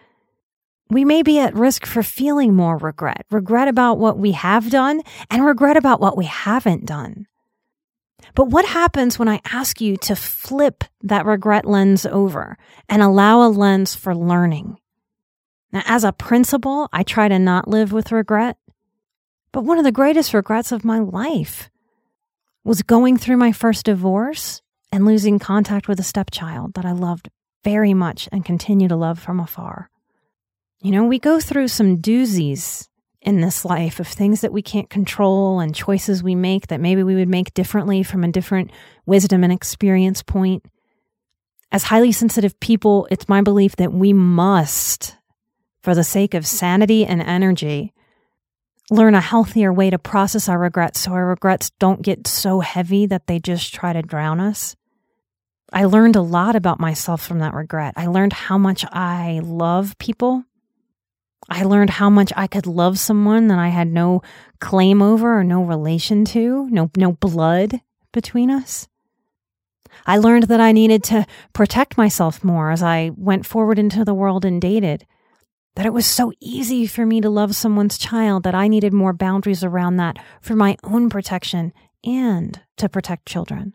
we 0.89 1.05
may 1.05 1.23
be 1.23 1.39
at 1.39 1.55
risk 1.55 1.85
for 1.85 2.03
feeling 2.03 2.53
more 2.53 2.77
regret 2.77 3.25
regret 3.31 3.67
about 3.67 3.97
what 3.97 4.17
we 4.17 4.33
have 4.33 4.69
done 4.69 5.01
and 5.29 5.45
regret 5.45 5.77
about 5.77 6.01
what 6.01 6.17
we 6.17 6.25
haven't 6.25 6.85
done. 6.85 7.27
But 8.35 8.50
what 8.50 8.65
happens 8.65 9.17
when 9.17 9.27
I 9.27 9.41
ask 9.45 9.81
you 9.81 9.97
to 9.97 10.15
flip 10.15 10.83
that 11.01 11.25
regret 11.25 11.65
lens 11.65 12.05
over 12.05 12.57
and 12.88 13.01
allow 13.01 13.45
a 13.45 13.50
lens 13.50 13.95
for 13.95 14.15
learning? 14.15 14.77
Now, 15.71 15.81
as 15.85 16.03
a 16.03 16.11
principle, 16.11 16.89
I 16.91 17.03
try 17.03 17.27
to 17.29 17.39
not 17.39 17.67
live 17.67 17.91
with 17.91 18.11
regret. 18.11 18.57
But 19.51 19.63
one 19.63 19.77
of 19.77 19.83
the 19.83 19.91
greatest 19.91 20.33
regrets 20.33 20.71
of 20.71 20.85
my 20.85 21.00
life 21.00 21.69
was 22.63 22.83
going 22.83 23.17
through 23.17 23.38
my 23.38 23.51
first 23.51 23.85
divorce 23.85 24.61
and 24.91 25.05
losing 25.05 25.39
contact 25.39 25.88
with 25.88 26.00
a 26.00 26.03
stepchild 26.03 26.74
that 26.74 26.86
I 26.86 26.91
loved 26.91 27.29
very 27.63 27.93
much 27.93 28.27
and 28.31 28.43
continue 28.43 28.88
to 28.88 28.95
love 28.95 29.19
from 29.19 29.39
afar. 29.39 29.89
You 30.81 30.91
know, 30.91 31.05
we 31.05 31.19
go 31.19 31.39
through 31.39 31.67
some 31.67 31.98
doozies 31.98 32.88
in 33.21 33.39
this 33.39 33.63
life 33.63 34.00
of 34.00 34.07
things 34.07 34.41
that 34.41 34.51
we 34.51 34.63
can't 34.63 34.89
control 34.89 35.60
and 35.60 35.75
choices 35.75 36.24
we 36.24 36.33
make 36.33 36.67
that 36.67 36.81
maybe 36.81 37.03
we 37.03 37.15
would 37.15 37.29
make 37.29 37.53
differently 37.53 38.01
from 38.01 38.24
a 38.24 38.31
different 38.31 38.71
wisdom 39.05 39.43
and 39.43 39.53
experience 39.53 40.24
point. 40.24 40.65
As 41.71 41.83
highly 41.83 42.12
sensitive 42.12 42.60
people, 42.60 43.07
it's 43.12 43.29
my 43.29 43.41
belief 43.41 43.75
that 43.75 43.93
we 43.93 44.12
must, 44.12 45.15
for 45.83 45.93
the 45.93 46.03
sake 46.03 46.33
of 46.33 46.48
sanity 46.48 47.05
and 47.05 47.21
energy, 47.21 47.93
learn 48.89 49.15
a 49.15 49.21
healthier 49.21 49.71
way 49.71 49.89
to 49.89 50.00
process 50.00 50.50
our 50.50 50.60
regrets 50.60 51.01
so 51.01 51.12
our 51.12 51.27
regrets 51.27 51.71
don't 51.79 52.01
get 52.01 52.27
so 52.27 52.60
heavy 52.60 53.05
that 53.05 53.27
they 53.27 53.39
just 53.39 53.74
try 53.74 53.93
to 53.93 54.01
drown 54.01 54.39
us. 54.39 54.75
I 55.72 55.86
learned 55.86 56.16
a 56.16 56.22
lot 56.22 56.56
about 56.56 56.80
myself 56.80 57.25
from 57.25 57.40
that 57.40 57.54
regret. 57.54 57.94
I 57.98 58.08
learned 58.08 58.34
how 58.34 58.58
much 58.58 58.84
I 58.92 59.40
love 59.44 59.98
people 59.98 60.46
I 61.50 61.63
learned 61.63 61.90
how 61.90 62.10
much 62.10 62.32
I 62.36 62.48
could 62.48 62.68
love 62.68 63.00
someone 63.00 63.48
that 63.48 63.60
I 63.60 63.70
had 63.70 63.88
no 63.88 64.22
claim 64.60 65.01
over 65.01 65.38
or 65.38 65.44
no 65.44 65.63
relation 65.63 66.24
to, 66.25 66.70
no, 66.70 66.90
no 66.96 67.13
blood 67.13 67.82
between 68.13 68.50
us. 68.50 68.88
I 70.06 70.18
learned 70.18 70.44
that 70.44 70.62
I 70.62 70.72
needed 70.72 71.04
to 71.06 71.25
protect 71.54 71.98
myself 71.98 72.44
more 72.44 72.72
as 72.72 72.82
I 72.82 73.12
went 73.16 73.46
forward 73.46 73.80
into 73.80 74.06
the 74.06 74.13
world 74.13 74.46
and 74.46 74.62
dated. 74.62 75.06
That 75.75 75.86
it 75.86 75.94
was 75.94 76.06
so 76.06 76.32
easy 76.40 76.86
for 76.86 77.06
me 77.06 77.22
to 77.22 77.30
love 77.30 77.56
someone's 77.56 77.98
child 77.98 78.44
that 78.44 78.56
I 78.56 78.68
needed 78.68 78.94
more 78.94 79.13
boundaries 79.13 79.63
around 79.63 79.98
that 79.98 80.18
for 80.42 80.56
my 80.56 80.78
own 80.84 81.10
protection 81.10 81.74
and 82.04 82.60
to 82.78 82.90
protect 82.90 83.25
children. 83.25 83.74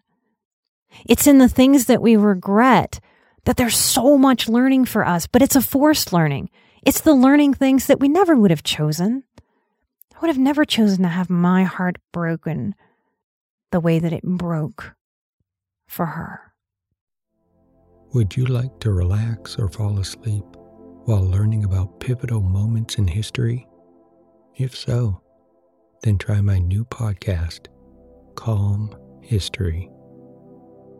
It's 1.04 1.26
in 1.26 1.38
the 1.38 1.48
things 1.48 1.86
that 1.86 2.02
we 2.02 2.16
regret 2.16 3.00
that 3.44 3.56
there's 3.56 3.76
so 3.76 4.18
much 4.18 4.48
learning 4.48 4.86
for 4.86 5.06
us, 5.06 5.26
but 5.26 5.42
it's 5.42 5.56
a 5.56 5.62
forced 5.62 6.12
learning. 6.12 6.50
It's 6.84 7.00
the 7.00 7.14
learning 7.14 7.54
things 7.54 7.86
that 7.86 8.00
we 8.00 8.08
never 8.08 8.34
would 8.36 8.50
have 8.50 8.62
chosen. 8.62 9.24
I 10.14 10.20
would 10.20 10.28
have 10.28 10.38
never 10.38 10.64
chosen 10.64 11.02
to 11.02 11.08
have 11.08 11.30
my 11.30 11.64
heart 11.64 11.96
broken 12.12 12.74
the 13.70 13.80
way 13.80 13.98
that 13.98 14.12
it 14.12 14.22
broke 14.22 14.94
for 15.86 16.06
her. 16.06 16.52
Would 18.12 18.36
you 18.36 18.46
like 18.46 18.78
to 18.80 18.92
relax 18.92 19.58
or 19.58 19.68
fall 19.68 19.98
asleep 19.98 20.44
while 21.04 21.24
learning 21.24 21.64
about 21.64 22.00
pivotal 22.00 22.40
moments 22.40 22.96
in 22.96 23.06
history? 23.06 23.66
If 24.56 24.74
so, 24.74 25.20
then 26.02 26.18
try 26.18 26.40
my 26.40 26.58
new 26.58 26.84
podcast, 26.84 27.66
Calm 28.36 28.96
History. 29.22 29.90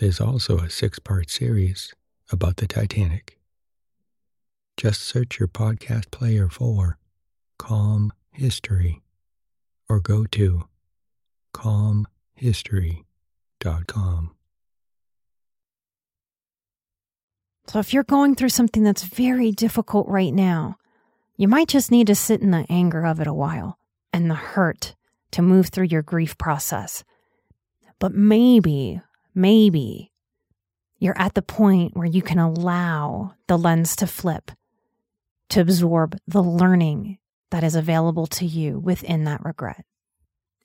There's 0.00 0.18
also 0.18 0.56
a 0.56 0.70
six 0.70 0.98
part 0.98 1.28
series 1.28 1.92
about 2.32 2.56
the 2.56 2.66
Titanic. 2.66 3.38
Just 4.78 5.02
search 5.02 5.38
your 5.38 5.46
podcast 5.46 6.10
player 6.10 6.48
for 6.48 6.96
Calm 7.58 8.10
History 8.30 9.02
or 9.90 10.00
go 10.00 10.24
to 10.24 10.62
calmhistory.com. 11.52 14.30
So, 17.66 17.78
if 17.78 17.92
you're 17.92 18.04
going 18.04 18.36
through 18.36 18.48
something 18.48 18.82
that's 18.82 19.02
very 19.02 19.52
difficult 19.52 20.08
right 20.08 20.32
now, 20.32 20.76
you 21.36 21.46
might 21.46 21.68
just 21.68 21.90
need 21.90 22.06
to 22.06 22.14
sit 22.14 22.40
in 22.40 22.52
the 22.52 22.64
anger 22.70 23.04
of 23.04 23.20
it 23.20 23.26
a 23.26 23.34
while 23.34 23.78
and 24.14 24.30
the 24.30 24.34
hurt 24.34 24.94
to 25.32 25.42
move 25.42 25.66
through 25.66 25.88
your 25.88 26.00
grief 26.00 26.38
process. 26.38 27.04
But 27.98 28.14
maybe, 28.14 29.02
maybe 29.34 30.12
you're 30.98 31.18
at 31.18 31.34
the 31.34 31.42
point 31.42 31.96
where 31.96 32.06
you 32.06 32.22
can 32.22 32.38
allow 32.38 33.34
the 33.46 33.58
lens 33.58 33.96
to 33.96 34.06
flip 34.06 34.50
to 35.48 35.60
absorb 35.60 36.16
the 36.26 36.42
learning 36.42 37.18
that 37.50 37.64
is 37.64 37.74
available 37.74 38.26
to 38.26 38.46
you 38.46 38.78
within 38.78 39.24
that 39.24 39.44
regret. 39.44 39.84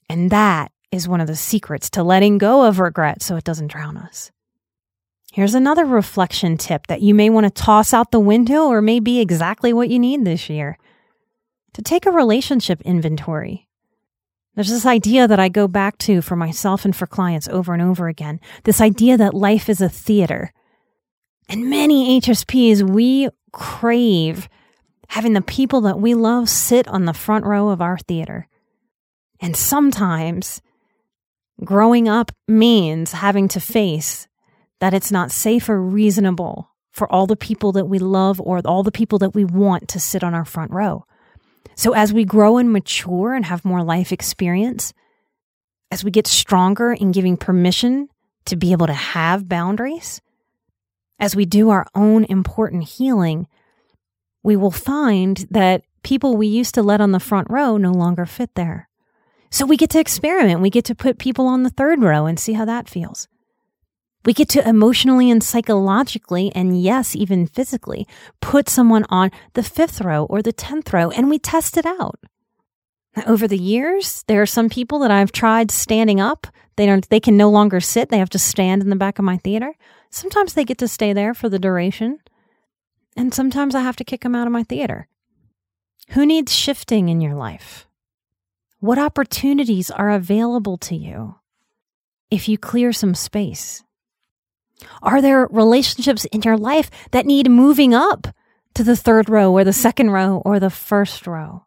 And 0.10 0.30
that 0.30 0.72
is 0.92 1.08
one 1.08 1.22
of 1.22 1.28
the 1.28 1.36
secrets 1.36 1.90
to 1.92 2.04
letting 2.04 2.38
go 2.38 2.64
of 2.64 2.80
regret 2.80 3.22
so 3.22 3.36
it 3.36 3.44
doesn't 3.44 3.72
drown 3.72 3.98
us. 3.98 4.32
Here's 5.32 5.56
another 5.56 5.84
reflection 5.84 6.58
tip 6.58 6.88
that 6.88 7.02
you 7.02 7.14
may 7.14 7.30
want 7.30 7.46
to 7.46 7.50
toss 7.50 7.94
out 7.94 8.12
the 8.12 8.20
window 8.20 8.68
or 8.68 8.82
may 8.82 9.00
be 9.00 9.20
exactly 9.20 9.74
what 9.74 9.90
you 9.90 10.00
need 10.00 10.24
this 10.24 10.50
year 10.50 10.78
to 11.74 11.82
take 11.82 12.06
a 12.06 12.12
relationship 12.12 12.82
inventory. 12.82 13.68
There's 14.56 14.70
this 14.70 14.86
idea 14.86 15.28
that 15.28 15.40
I 15.40 15.50
go 15.50 15.68
back 15.68 15.98
to 16.00 16.22
for 16.22 16.36
myself 16.36 16.86
and 16.86 16.96
for 16.96 17.06
clients 17.06 17.48
over 17.50 17.74
and 17.74 17.82
over 17.82 18.08
again 18.08 18.40
this 18.64 18.82
idea 18.82 19.18
that 19.18 19.34
life 19.34 19.70
is 19.70 19.82
a 19.82 19.90
theater. 19.90 20.54
And 21.50 21.70
many 21.70 22.20
HSPs, 22.20 22.82
we 22.82 23.30
crave 23.52 24.50
having 25.10 25.34
the 25.34 25.42
people 25.42 25.82
that 25.82 26.00
we 26.00 26.14
love 26.14 26.50
sit 26.50 26.88
on 26.88 27.06
the 27.06 27.14
front 27.14 27.46
row 27.46 27.70
of 27.70 27.82
our 27.82 27.98
theater. 27.98 28.48
And 29.40 29.56
sometimes 29.56 30.62
growing 31.64 32.08
up 32.08 32.32
means 32.48 33.12
having 33.12 33.48
to 33.50 33.60
face 33.60 34.28
that 34.80 34.94
it's 34.94 35.12
not 35.12 35.32
safe 35.32 35.70
or 35.70 35.82
reasonable 35.82 36.70
for 36.92 37.12
all 37.12 37.28
the 37.28 37.36
people 37.36 37.72
that 37.74 37.86
we 37.86 38.00
love 38.00 38.40
or 38.42 38.62
all 38.66 38.84
the 38.84 38.92
people 38.92 39.20
that 39.20 39.36
we 39.36 39.44
want 39.44 39.88
to 39.90 40.00
sit 40.00 40.24
on 40.24 40.34
our 40.34 40.46
front 40.46 40.72
row. 40.72 41.06
So 41.76 41.94
as 41.94 42.14
we 42.14 42.26
grow 42.26 42.58
and 42.58 42.72
mature 42.72 43.34
and 43.34 43.46
have 43.46 43.66
more 43.66 43.84
life 43.84 44.12
experience, 44.12 44.94
as 45.92 46.04
we 46.04 46.12
get 46.12 46.28
stronger 46.28 46.94
in 46.94 47.12
giving 47.12 47.38
permission 47.38 48.10
to 48.46 48.56
be 48.56 48.72
able 48.72 48.88
to 48.88 48.94
have 48.94 49.50
boundaries, 49.50 50.22
as 51.20 51.36
we 51.36 51.46
do 51.46 51.70
our 51.70 51.86
own 51.96 52.26
important 52.26 52.84
healing, 52.84 53.48
we 54.44 54.56
will 54.56 54.72
find 54.72 55.46
that 55.52 55.84
people 56.04 56.38
we 56.38 56.48
used 56.48 56.76
to 56.76 56.84
let 56.84 57.02
on 57.02 57.12
the 57.12 57.20
front 57.20 57.50
row 57.50 57.78
no 57.78 57.92
longer 57.92 58.26
fit 58.26 58.54
there. 58.56 58.88
So 59.50 59.66
we 59.66 59.78
get 59.78 59.90
to 59.92 60.00
experiment. 60.00 60.62
We 60.62 60.70
get 60.70 60.86
to 60.86 60.96
put 60.96 61.18
people 61.18 61.48
on 61.48 61.64
the 61.64 61.70
third 61.70 62.02
row 62.02 62.26
and 62.26 62.40
see 62.40 62.54
how 62.54 62.66
that 62.66 62.90
feels. 62.90 63.28
We 64.26 64.34
get 64.34 64.50
to 64.50 64.68
emotionally 64.68 65.30
and 65.30 65.44
psychologically, 65.44 66.52
and 66.56 66.82
yes, 66.82 67.16
even 67.16 67.46
physically, 67.46 68.08
put 68.42 68.68
someone 68.68 69.06
on 69.10 69.30
the 69.54 69.62
fifth 69.62 70.02
row 70.02 70.26
or 70.26 70.42
the 70.42 70.52
tenth 70.52 70.92
row 70.92 71.12
and 71.12 71.30
we 71.30 71.38
test 71.38 71.78
it 71.78 71.86
out. 71.86 72.20
Over 73.28 73.48
the 73.48 73.58
years, 73.58 74.24
there 74.28 74.42
are 74.42 74.48
some 74.48 74.68
people 74.68 75.00
that 75.00 75.12
I've 75.12 75.32
tried 75.32 75.72
standing 75.72 76.20
up. 76.20 76.48
They 76.76 76.86
don't 76.86 77.08
they 77.10 77.20
can 77.20 77.38
no 77.38 77.50
longer 77.50 77.80
sit. 77.80 78.10
They 78.10 78.18
have 78.18 78.32
to 78.32 78.40
stand 78.40 78.82
in 78.82 78.90
the 78.90 78.96
back 78.96 79.20
of 79.20 79.26
my 79.26 79.38
theater. 79.38 79.76
Sometimes 80.10 80.54
they 80.54 80.66
get 80.66 80.80
to 80.80 80.88
stay 80.88 81.14
there 81.14 81.34
for 81.34 81.48
the 81.48 81.60
duration. 81.60 82.20
And 83.16 83.34
sometimes 83.34 83.76
I 83.76 83.82
have 83.82 83.96
to 83.98 84.04
kick 84.04 84.22
them 84.22 84.36
out 84.36 84.48
of 84.48 84.54
my 84.54 84.64
theater. 84.64 85.08
Who 86.10 86.26
needs 86.26 86.54
shifting 86.54 87.08
in 87.10 87.22
your 87.22 87.36
life? 87.36 87.88
What 88.80 89.00
opportunities 89.00 89.90
are 89.90 90.10
available 90.10 90.78
to 90.80 90.96
you 90.96 91.36
if 92.30 92.50
you 92.50 92.58
clear 92.58 92.92
some 92.92 93.16
space? 93.16 93.85
Are 95.02 95.22
there 95.22 95.48
relationships 95.52 96.26
in 96.26 96.42
your 96.42 96.58
life 96.58 96.90
that 97.12 97.26
need 97.26 97.50
moving 97.50 97.94
up 97.94 98.28
to 98.74 98.84
the 98.84 98.96
third 98.96 99.30
row 99.30 99.52
or 99.52 99.64
the 99.64 99.74
second 99.74 100.12
row 100.12 100.42
or 100.46 100.60
the 100.60 100.70
first 100.70 101.28
row? 101.28 101.66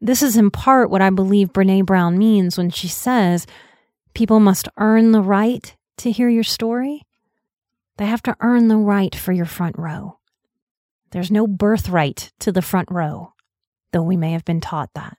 This 0.00 0.22
is 0.22 0.36
in 0.36 0.50
part 0.50 0.90
what 0.90 1.02
I 1.02 1.10
believe 1.10 1.52
Brene 1.52 1.86
Brown 1.86 2.18
means 2.18 2.56
when 2.56 2.70
she 2.70 2.88
says 2.88 3.46
people 4.14 4.40
must 4.40 4.68
earn 4.78 5.12
the 5.12 5.22
right 5.22 5.74
to 5.98 6.10
hear 6.10 6.28
your 6.28 6.44
story. 6.44 7.02
They 7.96 8.06
have 8.06 8.22
to 8.22 8.36
earn 8.40 8.68
the 8.68 8.76
right 8.76 9.14
for 9.14 9.32
your 9.32 9.44
front 9.44 9.76
row. 9.76 10.18
There's 11.10 11.30
no 11.30 11.46
birthright 11.46 12.32
to 12.40 12.52
the 12.52 12.62
front 12.62 12.90
row, 12.90 13.32
though 13.92 14.02
we 14.02 14.16
may 14.16 14.32
have 14.32 14.44
been 14.44 14.60
taught 14.60 14.90
that. 14.94 15.16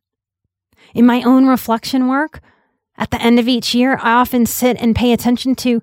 In 0.94 1.06
my 1.06 1.22
own 1.24 1.46
reflection 1.46 2.08
work, 2.08 2.40
at 2.98 3.12
the 3.12 3.22
end 3.22 3.40
of 3.40 3.48
each 3.48 3.74
year, 3.74 3.98
I 4.02 4.14
often 4.14 4.46
sit 4.46 4.78
and 4.80 4.96
pay 4.96 5.12
attention 5.12 5.56
to 5.56 5.82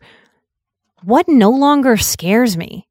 what 1.03 1.29
no 1.29 1.51
longer 1.51 1.97
scares 1.97 2.57
me. 2.57 2.89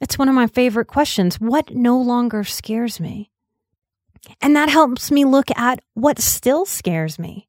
It's 0.00 0.18
one 0.18 0.28
of 0.28 0.34
my 0.34 0.46
favorite 0.46 0.86
questions. 0.86 1.40
What 1.40 1.74
no 1.74 1.98
longer 2.00 2.44
scares 2.44 3.00
me? 3.00 3.30
And 4.40 4.56
that 4.56 4.68
helps 4.68 5.10
me 5.10 5.24
look 5.24 5.50
at 5.56 5.80
what 5.94 6.18
still 6.18 6.66
scares 6.66 7.18
me. 7.18 7.48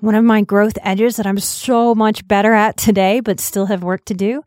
One 0.00 0.14
of 0.14 0.24
my 0.24 0.42
growth 0.42 0.78
edges 0.82 1.16
that 1.16 1.26
I'm 1.26 1.40
so 1.40 1.94
much 1.94 2.26
better 2.28 2.54
at 2.54 2.76
today, 2.76 3.20
but 3.20 3.40
still 3.40 3.66
have 3.66 3.82
work 3.82 4.04
to 4.06 4.14
do, 4.14 4.44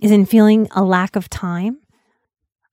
is 0.00 0.10
in 0.10 0.24
feeling 0.24 0.68
a 0.74 0.82
lack 0.82 1.16
of 1.16 1.28
time. 1.28 1.78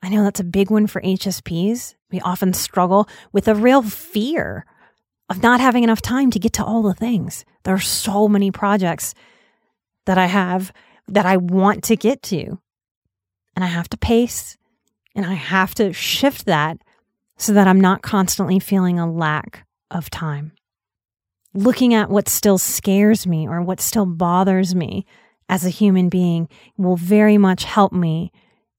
I 0.01 0.09
know 0.09 0.23
that's 0.23 0.39
a 0.39 0.45
big 0.45 0.71
one 0.71 0.87
for 0.87 1.01
HSPs. 1.01 1.95
We 2.11 2.21
often 2.21 2.53
struggle 2.53 3.09
with 3.33 3.49
a 3.49 3.55
real 3.55 3.81
fear 3.81 4.65
of 5.29 5.43
not 5.43 5.59
having 5.59 5.83
enough 5.83 6.01
time 6.01 6.31
to 6.31 6.39
get 6.39 6.53
to 6.53 6.63
all 6.63 6.81
the 6.81 6.93
things. 6.93 7.43
There 7.63 7.73
are 7.73 7.79
so 7.79 8.29
many 8.29 8.51
projects 8.51 9.13
that 10.07 10.17
I 10.17 10.25
have 10.25 10.73
that 11.07 11.25
I 11.25 11.37
want 11.37 11.83
to 11.85 11.95
get 11.95 12.21
to. 12.23 12.59
And 13.55 13.63
I 13.63 13.67
have 13.67 13.89
to 13.89 13.97
pace 13.97 14.57
and 15.15 15.25
I 15.25 15.33
have 15.33 15.75
to 15.75 15.93
shift 15.93 16.45
that 16.45 16.77
so 17.37 17.53
that 17.53 17.67
I'm 17.67 17.81
not 17.81 18.01
constantly 18.01 18.59
feeling 18.59 18.99
a 18.99 19.11
lack 19.11 19.65
of 19.91 20.09
time. 20.09 20.53
Looking 21.53 21.93
at 21.93 22.09
what 22.09 22.29
still 22.29 22.57
scares 22.57 23.27
me 23.27 23.47
or 23.47 23.61
what 23.61 23.81
still 23.81 24.05
bothers 24.05 24.75
me 24.75 25.05
as 25.49 25.65
a 25.65 25.69
human 25.69 26.09
being 26.09 26.49
will 26.77 26.97
very 26.97 27.37
much 27.37 27.63
help 27.63 27.91
me 27.93 28.31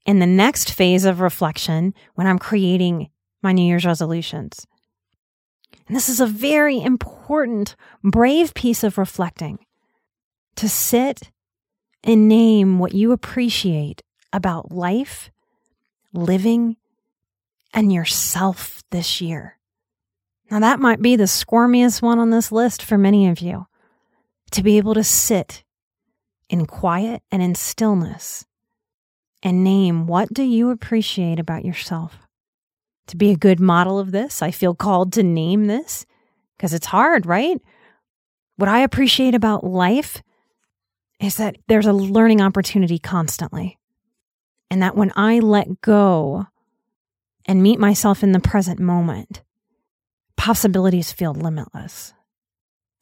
in 0.06 0.18
the 0.18 0.26
next 0.26 0.72
phase 0.72 1.04
of 1.04 1.20
reflection 1.20 1.92
when 2.14 2.26
I'm 2.26 2.38
creating 2.38 3.10
my 3.42 3.52
New 3.52 3.66
Year's 3.66 3.84
resolutions. 3.84 4.66
And 5.86 5.96
this 5.96 6.08
is 6.08 6.20
a 6.20 6.26
very 6.26 6.80
important, 6.80 7.74
brave 8.02 8.54
piece 8.54 8.84
of 8.84 8.96
reflecting 8.96 9.58
to 10.58 10.68
sit 10.68 11.30
and 12.02 12.28
name 12.28 12.80
what 12.80 12.92
you 12.92 13.12
appreciate 13.12 14.02
about 14.32 14.72
life, 14.72 15.30
living, 16.12 16.76
and 17.72 17.92
yourself 17.92 18.82
this 18.90 19.20
year. 19.20 19.56
Now, 20.50 20.58
that 20.58 20.80
might 20.80 21.00
be 21.00 21.14
the 21.14 21.24
squirmiest 21.24 22.02
one 22.02 22.18
on 22.18 22.30
this 22.30 22.50
list 22.50 22.82
for 22.82 22.98
many 22.98 23.28
of 23.28 23.40
you 23.40 23.66
to 24.50 24.62
be 24.64 24.78
able 24.78 24.94
to 24.94 25.04
sit 25.04 25.62
in 26.48 26.66
quiet 26.66 27.22
and 27.30 27.40
in 27.40 27.54
stillness 27.54 28.44
and 29.44 29.62
name 29.62 30.08
what 30.08 30.34
do 30.34 30.42
you 30.42 30.70
appreciate 30.70 31.38
about 31.38 31.64
yourself. 31.64 32.26
To 33.08 33.16
be 33.16 33.30
a 33.30 33.36
good 33.36 33.60
model 33.60 34.00
of 34.00 34.10
this, 34.10 34.42
I 34.42 34.50
feel 34.50 34.74
called 34.74 35.12
to 35.12 35.22
name 35.22 35.66
this 35.66 36.04
because 36.56 36.74
it's 36.74 36.86
hard, 36.86 37.26
right? 37.26 37.60
What 38.56 38.68
I 38.68 38.80
appreciate 38.80 39.36
about 39.36 39.62
life 39.62 40.20
is 41.20 41.36
that 41.36 41.56
there's 41.66 41.86
a 41.86 41.92
learning 41.92 42.40
opportunity 42.40 42.98
constantly. 42.98 43.78
And 44.70 44.82
that 44.82 44.96
when 44.96 45.12
I 45.16 45.38
let 45.38 45.80
go 45.80 46.46
and 47.46 47.62
meet 47.62 47.78
myself 47.78 48.22
in 48.22 48.32
the 48.32 48.40
present 48.40 48.78
moment, 48.78 49.42
possibilities 50.36 51.10
feel 51.10 51.32
limitless. 51.32 52.12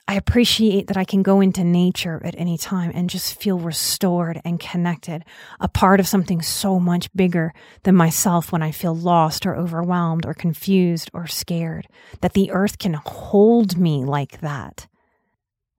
I 0.08 0.14
appreciate 0.14 0.86
that 0.86 0.96
I 0.96 1.04
can 1.04 1.24
go 1.24 1.40
into 1.40 1.64
nature 1.64 2.22
at 2.24 2.38
any 2.38 2.56
time 2.56 2.92
and 2.94 3.10
just 3.10 3.40
feel 3.40 3.58
restored 3.58 4.40
and 4.44 4.60
connected, 4.60 5.24
a 5.58 5.66
part 5.66 5.98
of 5.98 6.06
something 6.06 6.40
so 6.42 6.78
much 6.78 7.12
bigger 7.12 7.52
than 7.82 7.96
myself 7.96 8.52
when 8.52 8.62
I 8.62 8.70
feel 8.70 8.94
lost 8.94 9.44
or 9.44 9.56
overwhelmed 9.56 10.24
or 10.24 10.32
confused 10.32 11.10
or 11.12 11.26
scared, 11.26 11.88
that 12.20 12.34
the 12.34 12.52
earth 12.52 12.78
can 12.78 12.94
hold 12.94 13.76
me 13.76 14.04
like 14.04 14.40
that. 14.42 14.86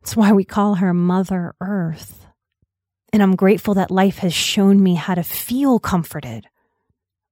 That's 0.01 0.17
why 0.17 0.33
we 0.33 0.43
call 0.43 0.75
her 0.75 0.93
Mother 0.93 1.55
Earth. 1.61 2.26
And 3.13 3.23
I'm 3.23 3.35
grateful 3.35 3.73
that 3.75 3.91
life 3.91 4.17
has 4.19 4.33
shown 4.33 4.81
me 4.83 4.95
how 4.95 5.15
to 5.15 5.23
feel 5.23 5.79
comforted 5.79 6.47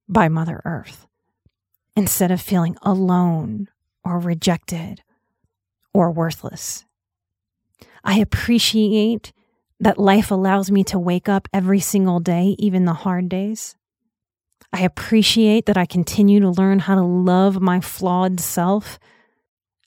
by 0.08 0.28
Mother 0.28 0.62
Earth 0.64 1.06
instead 1.94 2.30
of 2.30 2.40
feeling 2.40 2.76
alone 2.82 3.68
or 4.04 4.18
rejected 4.18 5.02
or 5.92 6.10
worthless. 6.10 6.84
I 8.04 8.18
appreciate 8.18 9.32
that 9.80 9.98
life 9.98 10.30
allows 10.30 10.70
me 10.70 10.84
to 10.84 10.98
wake 10.98 11.28
up 11.28 11.48
every 11.52 11.80
single 11.80 12.20
day, 12.20 12.56
even 12.58 12.84
the 12.84 12.92
hard 12.92 13.28
days. 13.28 13.76
I 14.72 14.82
appreciate 14.82 15.66
that 15.66 15.76
I 15.76 15.86
continue 15.86 16.40
to 16.40 16.50
learn 16.50 16.78
how 16.80 16.94
to 16.94 17.02
love 17.02 17.60
my 17.60 17.80
flawed 17.80 18.40
self 18.40 18.98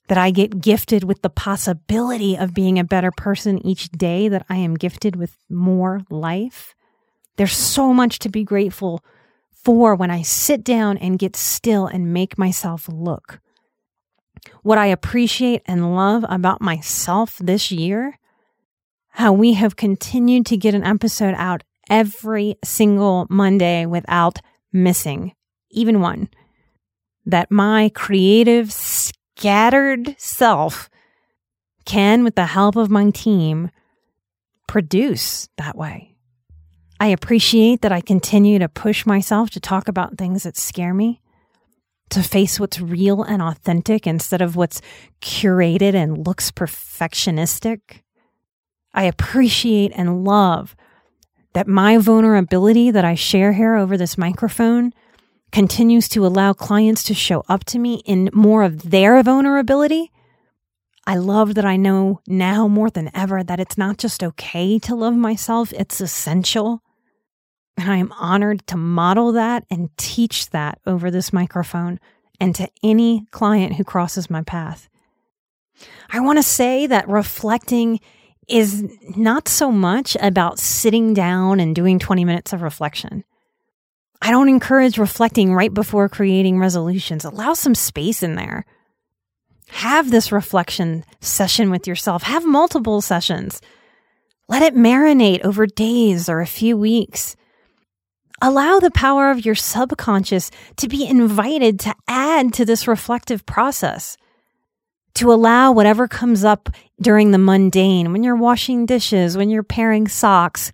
that 0.10 0.18
I 0.18 0.32
get 0.32 0.60
gifted 0.60 1.04
with 1.04 1.22
the 1.22 1.30
possibility 1.30 2.36
of 2.36 2.54
being 2.54 2.78
a 2.80 2.84
better 2.84 3.12
person 3.12 3.66
each 3.66 3.90
day, 3.92 4.28
that 4.28 4.46
I 4.50 4.58
am 4.58 4.74
gifted 4.74 5.16
with 5.16 5.38
more 5.50 6.02
life. 6.10 6.76
There's 7.38 7.56
so 7.56 7.94
much 7.94 8.20
to 8.20 8.30
be 8.30 8.44
grateful 8.44 9.04
for 9.52 9.96
when 9.96 10.10
I 10.10 10.24
sit 10.24 10.64
down 10.64 10.98
and 10.98 11.20
get 11.20 11.36
still 11.36 11.86
and 11.86 12.12
make 12.12 12.40
myself 12.40 12.90
look. 12.92 13.40
What 14.64 14.80
I 14.80 14.88
appreciate 14.88 15.62
and 15.68 15.96
love 15.96 16.26
about 16.28 16.60
myself 16.60 17.38
this 17.38 17.72
year, 17.72 18.18
how 19.10 19.32
we 19.32 19.54
have 19.54 19.76
continued 19.76 20.48
to 20.48 20.58
get 20.58 20.74
an 20.74 20.84
episode 20.84 21.36
out 21.38 21.62
every 21.88 22.56
single 22.64 23.28
Monday 23.30 23.86
without 23.86 24.40
missing 24.74 25.34
even 25.70 26.02
one. 26.02 26.30
That 27.26 27.52
my 27.52 27.92
creative 27.94 28.72
scattered 29.40 30.14
self 30.18 30.90
can, 31.86 32.26
with 32.26 32.36
the 32.36 32.46
help 32.46 32.76
of 32.76 32.90
my 32.90 33.10
team, 33.12 33.72
produce 34.68 35.48
that 35.58 35.78
way. 35.78 36.14
I 37.00 37.08
appreciate 37.08 37.82
that 37.82 37.94
I 37.94 38.02
continue 38.02 38.60
to 38.60 38.68
push 38.68 39.06
myself 39.06 39.50
to 39.52 39.62
talk 39.62 39.88
about 39.88 40.18
things 40.18 40.44
that 40.44 40.58
scare 40.58 40.94
me, 40.94 41.22
to 42.10 42.22
face 42.22 42.60
what's 42.60 42.82
real 42.82 43.24
and 43.24 43.42
authentic 43.42 44.06
instead 44.06 44.42
of 44.42 44.58
what's 44.58 44.82
curated 45.22 45.94
and 45.94 46.28
looks 46.28 46.52
perfectionistic. 46.52 48.02
I 48.94 49.06
appreciate 49.06 49.94
and 49.96 50.26
love 50.26 50.76
that 51.54 51.66
my 51.66 51.98
vulnerability 51.98 52.92
that 52.92 53.06
I 53.06 53.16
share 53.16 53.54
here 53.54 53.76
over 53.76 53.96
this 53.96 54.18
microphone 54.18 54.92
continues 55.52 56.08
to 56.10 56.26
allow 56.26 56.54
clients 56.54 57.04
to 57.04 57.14
show 57.14 57.44
up 57.50 57.64
to 57.66 57.80
me 57.80 58.02
in 58.06 58.30
more 58.34 58.64
of 58.64 58.90
their 58.90 59.22
vulnerability. 59.24 60.12
I 61.08 61.16
love 61.16 61.56
that 61.56 61.66
I 61.66 61.76
know 61.76 62.22
now 62.28 62.68
more 62.68 62.90
than 62.90 63.10
ever 63.16 63.44
that 63.44 63.60
it's 63.60 63.78
not 63.78 63.98
just 63.98 64.24
okay 64.24 64.78
to 64.80 64.96
love 64.96 65.16
myself, 65.16 65.74
it's 65.74 66.02
essential. 66.02 66.84
And 67.78 67.90
I 67.90 67.98
am 67.98 68.12
honored 68.12 68.68
to 68.68 68.78
model 68.78 69.32
that 69.32 69.66
and 69.72 69.90
teach 69.98 70.50
that 70.52 70.80
over 70.86 71.10
this 71.10 71.34
microphone 71.34 72.00
and 72.40 72.54
to 72.56 72.70
any 72.84 73.26
client 73.32 73.76
who 73.76 73.84
crosses 73.84 74.30
my 74.30 74.44
path. 74.44 74.90
I 76.12 76.20
want 76.20 76.38
to 76.38 76.44
say 76.44 76.88
that 76.88 77.08
reflecting 77.08 78.00
is 78.48 78.84
not 79.16 79.48
so 79.48 79.72
much 79.72 80.18
about 80.20 80.60
sitting 80.60 81.14
down 81.14 81.60
and 81.60 81.76
doing 81.76 82.00
20 82.00 82.26
minutes 82.26 82.52
of 82.52 82.62
reflection. 82.62 83.24
I 84.22 84.32
don't 84.32 84.50
encourage 84.50 84.98
reflecting 84.98 85.54
right 85.54 85.74
before 85.74 86.10
creating 86.10 86.60
resolutions. 86.60 87.26
Allow 87.26 87.54
some 87.54 87.76
space 87.76 88.22
in 88.24 88.36
there. 88.36 88.66
Have 89.70 90.12
this 90.12 90.32
reflection 90.32 91.06
session 91.22 91.72
with 91.72 91.88
yourself. 91.88 92.24
Have 92.24 92.46
multiple 92.46 93.02
sessions. 93.02 93.62
Let 94.48 94.62
it 94.64 94.76
marinate 94.76 95.46
over 95.46 95.66
days 95.68 96.28
or 96.28 96.42
a 96.42 96.48
few 96.48 96.76
weeks. 96.78 97.36
Allow 98.42 98.80
the 98.80 98.92
power 98.92 99.32
of 99.32 99.46
your 99.46 99.56
subconscious 99.56 100.50
to 100.78 100.88
be 100.88 101.06
invited 101.06 101.80
to 101.82 101.96
add 102.08 102.54
to 102.54 102.66
this 102.66 102.88
reflective 102.88 103.46
process. 103.46 104.18
to 105.16 105.34
allow 105.34 105.72
whatever 105.72 106.08
comes 106.08 106.44
up 106.44 106.70
during 107.02 107.32
the 107.32 107.38
mundane, 107.38 108.12
when 108.12 108.24
you're 108.24 108.36
washing 108.36 108.86
dishes, 108.86 109.36
when 109.36 109.50
you're 109.50 109.64
pairing 109.64 110.08
socks, 110.08 110.72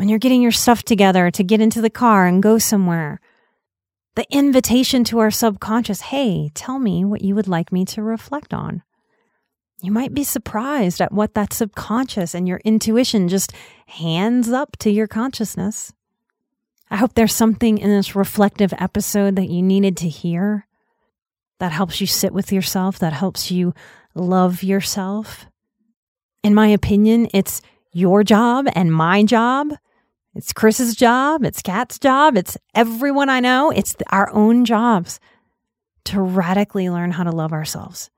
when 0.00 0.08
you're 0.08 0.18
getting 0.18 0.40
your 0.40 0.50
stuff 0.50 0.82
together 0.82 1.30
to 1.30 1.44
get 1.44 1.60
into 1.60 1.82
the 1.82 1.90
car 1.90 2.26
and 2.26 2.42
go 2.42 2.56
somewhere. 2.56 3.20
The 4.14 4.24
invitation 4.30 5.04
to 5.04 5.18
our 5.18 5.30
subconscious 5.30 6.00
hey, 6.00 6.50
tell 6.54 6.78
me 6.78 7.04
what 7.04 7.20
you 7.20 7.34
would 7.34 7.46
like 7.46 7.70
me 7.70 7.84
to 7.84 8.02
reflect 8.02 8.54
on. 8.54 8.82
You 9.82 9.92
might 9.92 10.14
be 10.14 10.24
surprised 10.24 11.02
at 11.02 11.12
what 11.12 11.34
that 11.34 11.52
subconscious 11.52 12.34
and 12.34 12.48
your 12.48 12.62
intuition 12.64 13.28
just 13.28 13.52
hands 13.88 14.48
up 14.48 14.78
to 14.78 14.90
your 14.90 15.06
consciousness. 15.06 15.92
I 16.90 16.96
hope 16.96 17.12
there's 17.12 17.34
something 17.34 17.76
in 17.76 17.90
this 17.90 18.16
reflective 18.16 18.72
episode 18.78 19.36
that 19.36 19.50
you 19.50 19.60
needed 19.60 19.98
to 19.98 20.08
hear 20.08 20.66
that 21.58 21.72
helps 21.72 22.00
you 22.00 22.06
sit 22.06 22.32
with 22.32 22.52
yourself, 22.52 22.98
that 23.00 23.12
helps 23.12 23.50
you 23.50 23.74
love 24.14 24.62
yourself. 24.62 25.44
In 26.42 26.54
my 26.54 26.68
opinion, 26.68 27.28
it's 27.34 27.60
your 27.92 28.24
job 28.24 28.64
and 28.74 28.90
my 28.90 29.24
job. 29.24 29.74
It's 30.40 30.54
Chris's 30.54 30.96
job. 30.96 31.44
It's 31.44 31.60
Kat's 31.60 31.98
job. 31.98 32.34
It's 32.34 32.56
everyone 32.74 33.28
I 33.28 33.40
know. 33.40 33.70
It's 33.70 33.94
our 34.08 34.32
own 34.32 34.64
jobs 34.64 35.20
to 36.04 36.18
radically 36.18 36.88
learn 36.88 37.10
how 37.10 37.24
to 37.24 37.30
love 37.30 37.52
ourselves. 37.52 38.08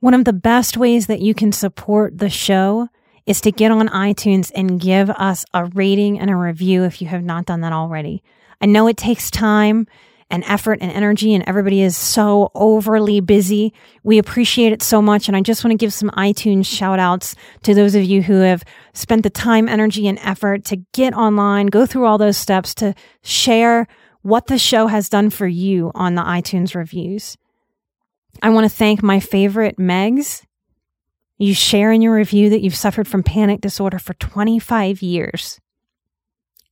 One 0.00 0.14
of 0.14 0.24
the 0.24 0.32
best 0.32 0.78
ways 0.78 1.08
that 1.08 1.20
you 1.20 1.34
can 1.34 1.52
support 1.52 2.16
the 2.16 2.30
show 2.30 2.88
is 3.26 3.42
to 3.42 3.52
get 3.52 3.70
on 3.70 3.88
iTunes 3.88 4.50
and 4.54 4.80
give 4.80 5.10
us 5.10 5.44
a 5.52 5.66
rating 5.66 6.18
and 6.18 6.30
a 6.30 6.36
review 6.36 6.84
if 6.84 7.02
you 7.02 7.08
have 7.08 7.22
not 7.22 7.44
done 7.44 7.60
that 7.60 7.74
already. 7.74 8.22
I 8.62 8.64
know 8.64 8.88
it 8.88 8.96
takes 8.96 9.30
time 9.30 9.86
and 10.28 10.42
effort 10.44 10.78
and 10.80 10.90
energy, 10.90 11.34
and 11.34 11.44
everybody 11.46 11.82
is 11.82 11.96
so 11.96 12.50
overly 12.54 13.20
busy. 13.20 13.72
We 14.02 14.18
appreciate 14.18 14.72
it 14.72 14.82
so 14.82 15.00
much. 15.00 15.28
And 15.28 15.36
I 15.36 15.40
just 15.40 15.62
want 15.62 15.72
to 15.72 15.84
give 15.84 15.92
some 15.92 16.10
iTunes 16.10 16.66
shout 16.66 16.98
outs 16.98 17.36
to 17.62 17.74
those 17.74 17.94
of 17.94 18.02
you 18.02 18.22
who 18.22 18.40
have 18.40 18.64
spent 18.92 19.22
the 19.22 19.30
time, 19.30 19.68
energy, 19.68 20.08
and 20.08 20.18
effort 20.20 20.64
to 20.66 20.76
get 20.92 21.14
online, 21.14 21.66
go 21.66 21.86
through 21.86 22.06
all 22.06 22.18
those 22.18 22.36
steps 22.36 22.74
to 22.76 22.94
share 23.22 23.86
what 24.22 24.48
the 24.48 24.58
show 24.58 24.88
has 24.88 25.08
done 25.08 25.30
for 25.30 25.46
you 25.46 25.92
on 25.94 26.16
the 26.16 26.22
iTunes 26.22 26.74
reviews. 26.74 27.36
I 28.42 28.50
want 28.50 28.64
to 28.68 28.76
thank 28.76 29.02
my 29.02 29.20
favorite 29.20 29.76
Megs. 29.76 30.42
You 31.38 31.54
share 31.54 31.92
in 31.92 32.02
your 32.02 32.14
review 32.14 32.50
that 32.50 32.62
you've 32.62 32.74
suffered 32.74 33.06
from 33.06 33.22
panic 33.22 33.60
disorder 33.60 33.98
for 33.98 34.14
25 34.14 35.02
years. 35.02 35.60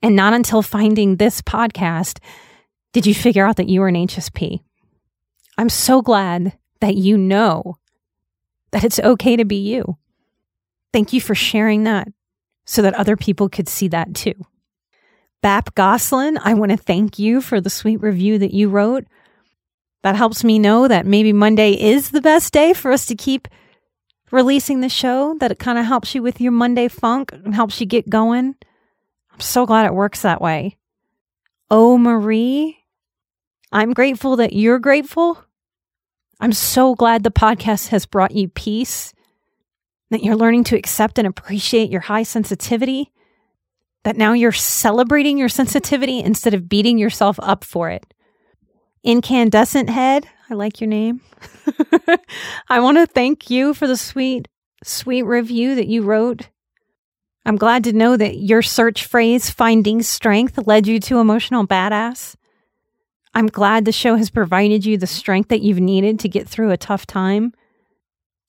And 0.02 0.16
not 0.16 0.34
until 0.34 0.62
finding 0.62 1.16
this 1.16 1.40
podcast 1.40 2.18
did 2.94 3.06
you 3.06 3.14
figure 3.14 3.44
out 3.44 3.56
that 3.56 3.68
you 3.68 3.80
were 3.80 3.88
an 3.88 3.96
HSP? 3.96 4.60
I'm 5.58 5.68
so 5.68 6.00
glad 6.00 6.56
that 6.80 6.94
you 6.94 7.18
know 7.18 7.76
that 8.70 8.84
it's 8.84 9.00
okay 9.00 9.34
to 9.34 9.44
be 9.44 9.56
you. 9.56 9.98
Thank 10.92 11.12
you 11.12 11.20
for 11.20 11.34
sharing 11.34 11.82
that 11.84 12.06
so 12.64 12.82
that 12.82 12.94
other 12.94 13.16
people 13.16 13.48
could 13.48 13.68
see 13.68 13.88
that 13.88 14.14
too. 14.14 14.34
Bap 15.42 15.74
Goslin, 15.74 16.38
I 16.38 16.54
want 16.54 16.70
to 16.70 16.76
thank 16.76 17.18
you 17.18 17.40
for 17.40 17.60
the 17.60 17.68
sweet 17.68 18.00
review 18.00 18.38
that 18.38 18.54
you 18.54 18.68
wrote. 18.68 19.04
That 20.02 20.14
helps 20.14 20.44
me 20.44 20.60
know 20.60 20.86
that 20.86 21.04
maybe 21.04 21.32
Monday 21.32 21.72
is 21.72 22.10
the 22.10 22.20
best 22.20 22.52
day 22.52 22.72
for 22.74 22.92
us 22.92 23.06
to 23.06 23.16
keep 23.16 23.48
releasing 24.30 24.80
the 24.80 24.88
show, 24.88 25.36
that 25.40 25.50
it 25.50 25.58
kind 25.58 25.78
of 25.78 25.84
helps 25.84 26.14
you 26.14 26.22
with 26.22 26.40
your 26.40 26.52
Monday 26.52 26.86
funk 26.86 27.32
and 27.32 27.56
helps 27.56 27.80
you 27.80 27.86
get 27.86 28.08
going. 28.08 28.54
I'm 29.32 29.40
so 29.40 29.66
glad 29.66 29.86
it 29.86 29.94
works 29.94 30.22
that 30.22 30.40
way. 30.40 30.76
Oh, 31.70 31.98
Marie, 31.98 32.83
I'm 33.74 33.92
grateful 33.92 34.36
that 34.36 34.52
you're 34.52 34.78
grateful. 34.78 35.44
I'm 36.38 36.52
so 36.52 36.94
glad 36.94 37.24
the 37.24 37.32
podcast 37.32 37.88
has 37.88 38.06
brought 38.06 38.30
you 38.30 38.48
peace, 38.48 39.12
that 40.10 40.22
you're 40.22 40.36
learning 40.36 40.62
to 40.64 40.76
accept 40.76 41.18
and 41.18 41.26
appreciate 41.26 41.90
your 41.90 42.02
high 42.02 42.22
sensitivity, 42.22 43.10
that 44.04 44.16
now 44.16 44.32
you're 44.32 44.52
celebrating 44.52 45.38
your 45.38 45.48
sensitivity 45.48 46.20
instead 46.20 46.54
of 46.54 46.68
beating 46.68 46.98
yourself 46.98 47.40
up 47.42 47.64
for 47.64 47.90
it. 47.90 48.06
Incandescent 49.02 49.90
Head, 49.90 50.28
I 50.48 50.54
like 50.54 50.80
your 50.80 50.88
name. 50.88 51.20
I 52.68 52.78
want 52.78 52.98
to 52.98 53.06
thank 53.06 53.50
you 53.50 53.74
for 53.74 53.88
the 53.88 53.96
sweet, 53.96 54.46
sweet 54.84 55.24
review 55.24 55.74
that 55.74 55.88
you 55.88 56.02
wrote. 56.02 56.48
I'm 57.44 57.56
glad 57.56 57.82
to 57.84 57.92
know 57.92 58.16
that 58.16 58.38
your 58.38 58.62
search 58.62 59.04
phrase, 59.04 59.50
finding 59.50 60.00
strength, 60.00 60.64
led 60.64 60.86
you 60.86 61.00
to 61.00 61.18
emotional 61.18 61.66
badass. 61.66 62.36
I'm 63.34 63.48
glad 63.48 63.84
the 63.84 63.92
show 63.92 64.14
has 64.16 64.30
provided 64.30 64.84
you 64.84 64.96
the 64.96 65.06
strength 65.06 65.48
that 65.48 65.62
you've 65.62 65.80
needed 65.80 66.20
to 66.20 66.28
get 66.28 66.48
through 66.48 66.70
a 66.70 66.76
tough 66.76 67.06
time. 67.06 67.52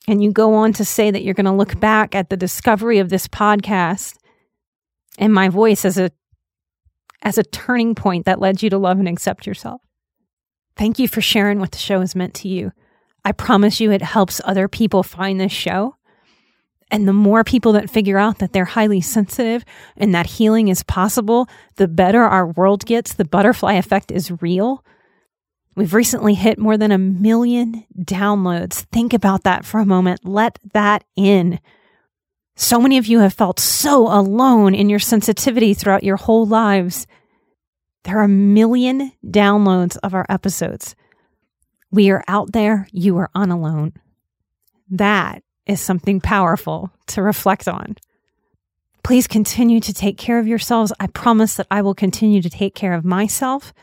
And 0.07 0.23
you 0.23 0.31
go 0.31 0.53
on 0.53 0.73
to 0.73 0.85
say 0.85 1.09
that 1.09 1.23
you're 1.23 1.33
going 1.33 1.45
to 1.45 1.51
look 1.51 1.79
back 1.79 2.13
at 2.13 2.29
the 2.29 2.37
discovery 2.37 2.99
of 2.99 3.09
this 3.09 3.27
podcast 3.27 4.15
and 5.17 5.33
my 5.33 5.49
voice 5.49 5.85
as 5.85 5.97
a 5.97 6.11
as 7.21 7.39
a 7.39 7.43
turning 7.43 7.95
point 7.95 8.25
that 8.25 8.39
led 8.39 8.61
you 8.61 8.69
to 8.69 8.77
love 8.77 8.99
and 8.99 9.07
accept 9.07 9.47
yourself. 9.47 9.81
Thank 10.77 10.99
you 10.99 11.07
for 11.07 11.21
sharing 11.21 11.59
what 11.59 11.71
the 11.71 11.79
show 11.79 12.01
has 12.01 12.15
meant 12.15 12.35
to 12.35 12.47
you. 12.47 12.71
I 13.23 13.31
promise 13.31 13.79
you 13.79 13.91
it 13.91 14.03
helps 14.03 14.39
other 14.43 14.67
people 14.67 15.01
find 15.01 15.39
this 15.39 15.51
show. 15.51 15.95
And 16.91 17.07
the 17.07 17.13
more 17.13 17.43
people 17.43 17.73
that 17.73 17.89
figure 17.89 18.17
out 18.17 18.37
that 18.39 18.53
they're 18.53 18.65
highly 18.65 19.01
sensitive 19.01 19.65
and 19.97 20.13
that 20.13 20.27
healing 20.27 20.67
is 20.67 20.83
possible, 20.83 21.49
the 21.77 21.87
better 21.87 22.21
our 22.21 22.47
world 22.47 22.85
gets. 22.85 23.13
The 23.13 23.25
butterfly 23.25 23.73
effect 23.73 24.11
is 24.11 24.41
real. 24.41 24.83
We've 25.75 25.93
recently 25.93 26.35
hit 26.35 26.57
more 26.57 26.77
than 26.77 26.91
a 26.91 26.97
million 26.97 27.85
downloads. 27.99 28.85
Think 28.91 29.13
about 29.13 29.43
that 29.43 29.65
for 29.65 29.79
a 29.79 29.85
moment. 29.85 30.21
Let 30.23 30.59
that 30.73 31.03
in. 31.15 31.59
So 32.55 32.79
many 32.79 32.97
of 32.97 33.07
you 33.07 33.19
have 33.19 33.33
felt 33.33 33.59
so 33.59 34.07
alone 34.07 34.73
in 34.73 34.87
your 34.87 34.99
sensitivity 34.99 35.73
throughout 35.73 36.03
your 36.03 36.15
whole 36.15 36.45
lives. 36.45 37.07
There 38.03 38.19
are 38.19 38.23
a 38.23 38.29
million 38.29 39.11
downloads 39.25 39.97
of 40.03 40.13
our 40.13 40.25
episodes. 40.29 40.95
We 41.91 42.09
are 42.11 42.23
out 42.27 42.53
there. 42.53 42.87
You 42.91 43.17
are 43.17 43.29
unalone. 43.35 43.93
That 44.89 45.43
is 45.67 45.81
something 45.81 46.19
powerful 46.19 46.91
to 47.07 47.21
reflect 47.21 47.67
on. 47.67 47.97
Please 49.03 49.27
continue 49.27 49.79
to 49.79 49.93
take 49.93 50.17
care 50.17 50.39
of 50.39 50.47
yourselves. 50.47 50.91
I 50.99 51.07
promise 51.07 51.55
that 51.55 51.67
I 51.69 51.81
will 51.81 51.93
continue 51.93 52.41
to 52.41 52.49
take 52.49 52.73
care 52.73 52.93
of 52.93 53.05
myself. 53.05 53.73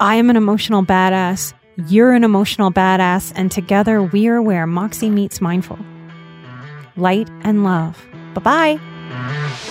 I 0.00 0.16
am 0.16 0.28
an 0.28 0.36
emotional 0.36 0.84
badass. 0.84 1.54
You're 1.88 2.12
an 2.12 2.24
emotional 2.24 2.72
badass. 2.72 3.32
And 3.36 3.50
together 3.50 4.02
we 4.02 4.26
are 4.28 4.42
where 4.42 4.66
Moxie 4.66 5.10
meets 5.10 5.40
mindful. 5.40 5.78
Light 6.96 7.28
and 7.42 7.64
love. 7.64 8.04
Bye 8.34 8.78
bye. 8.78 9.70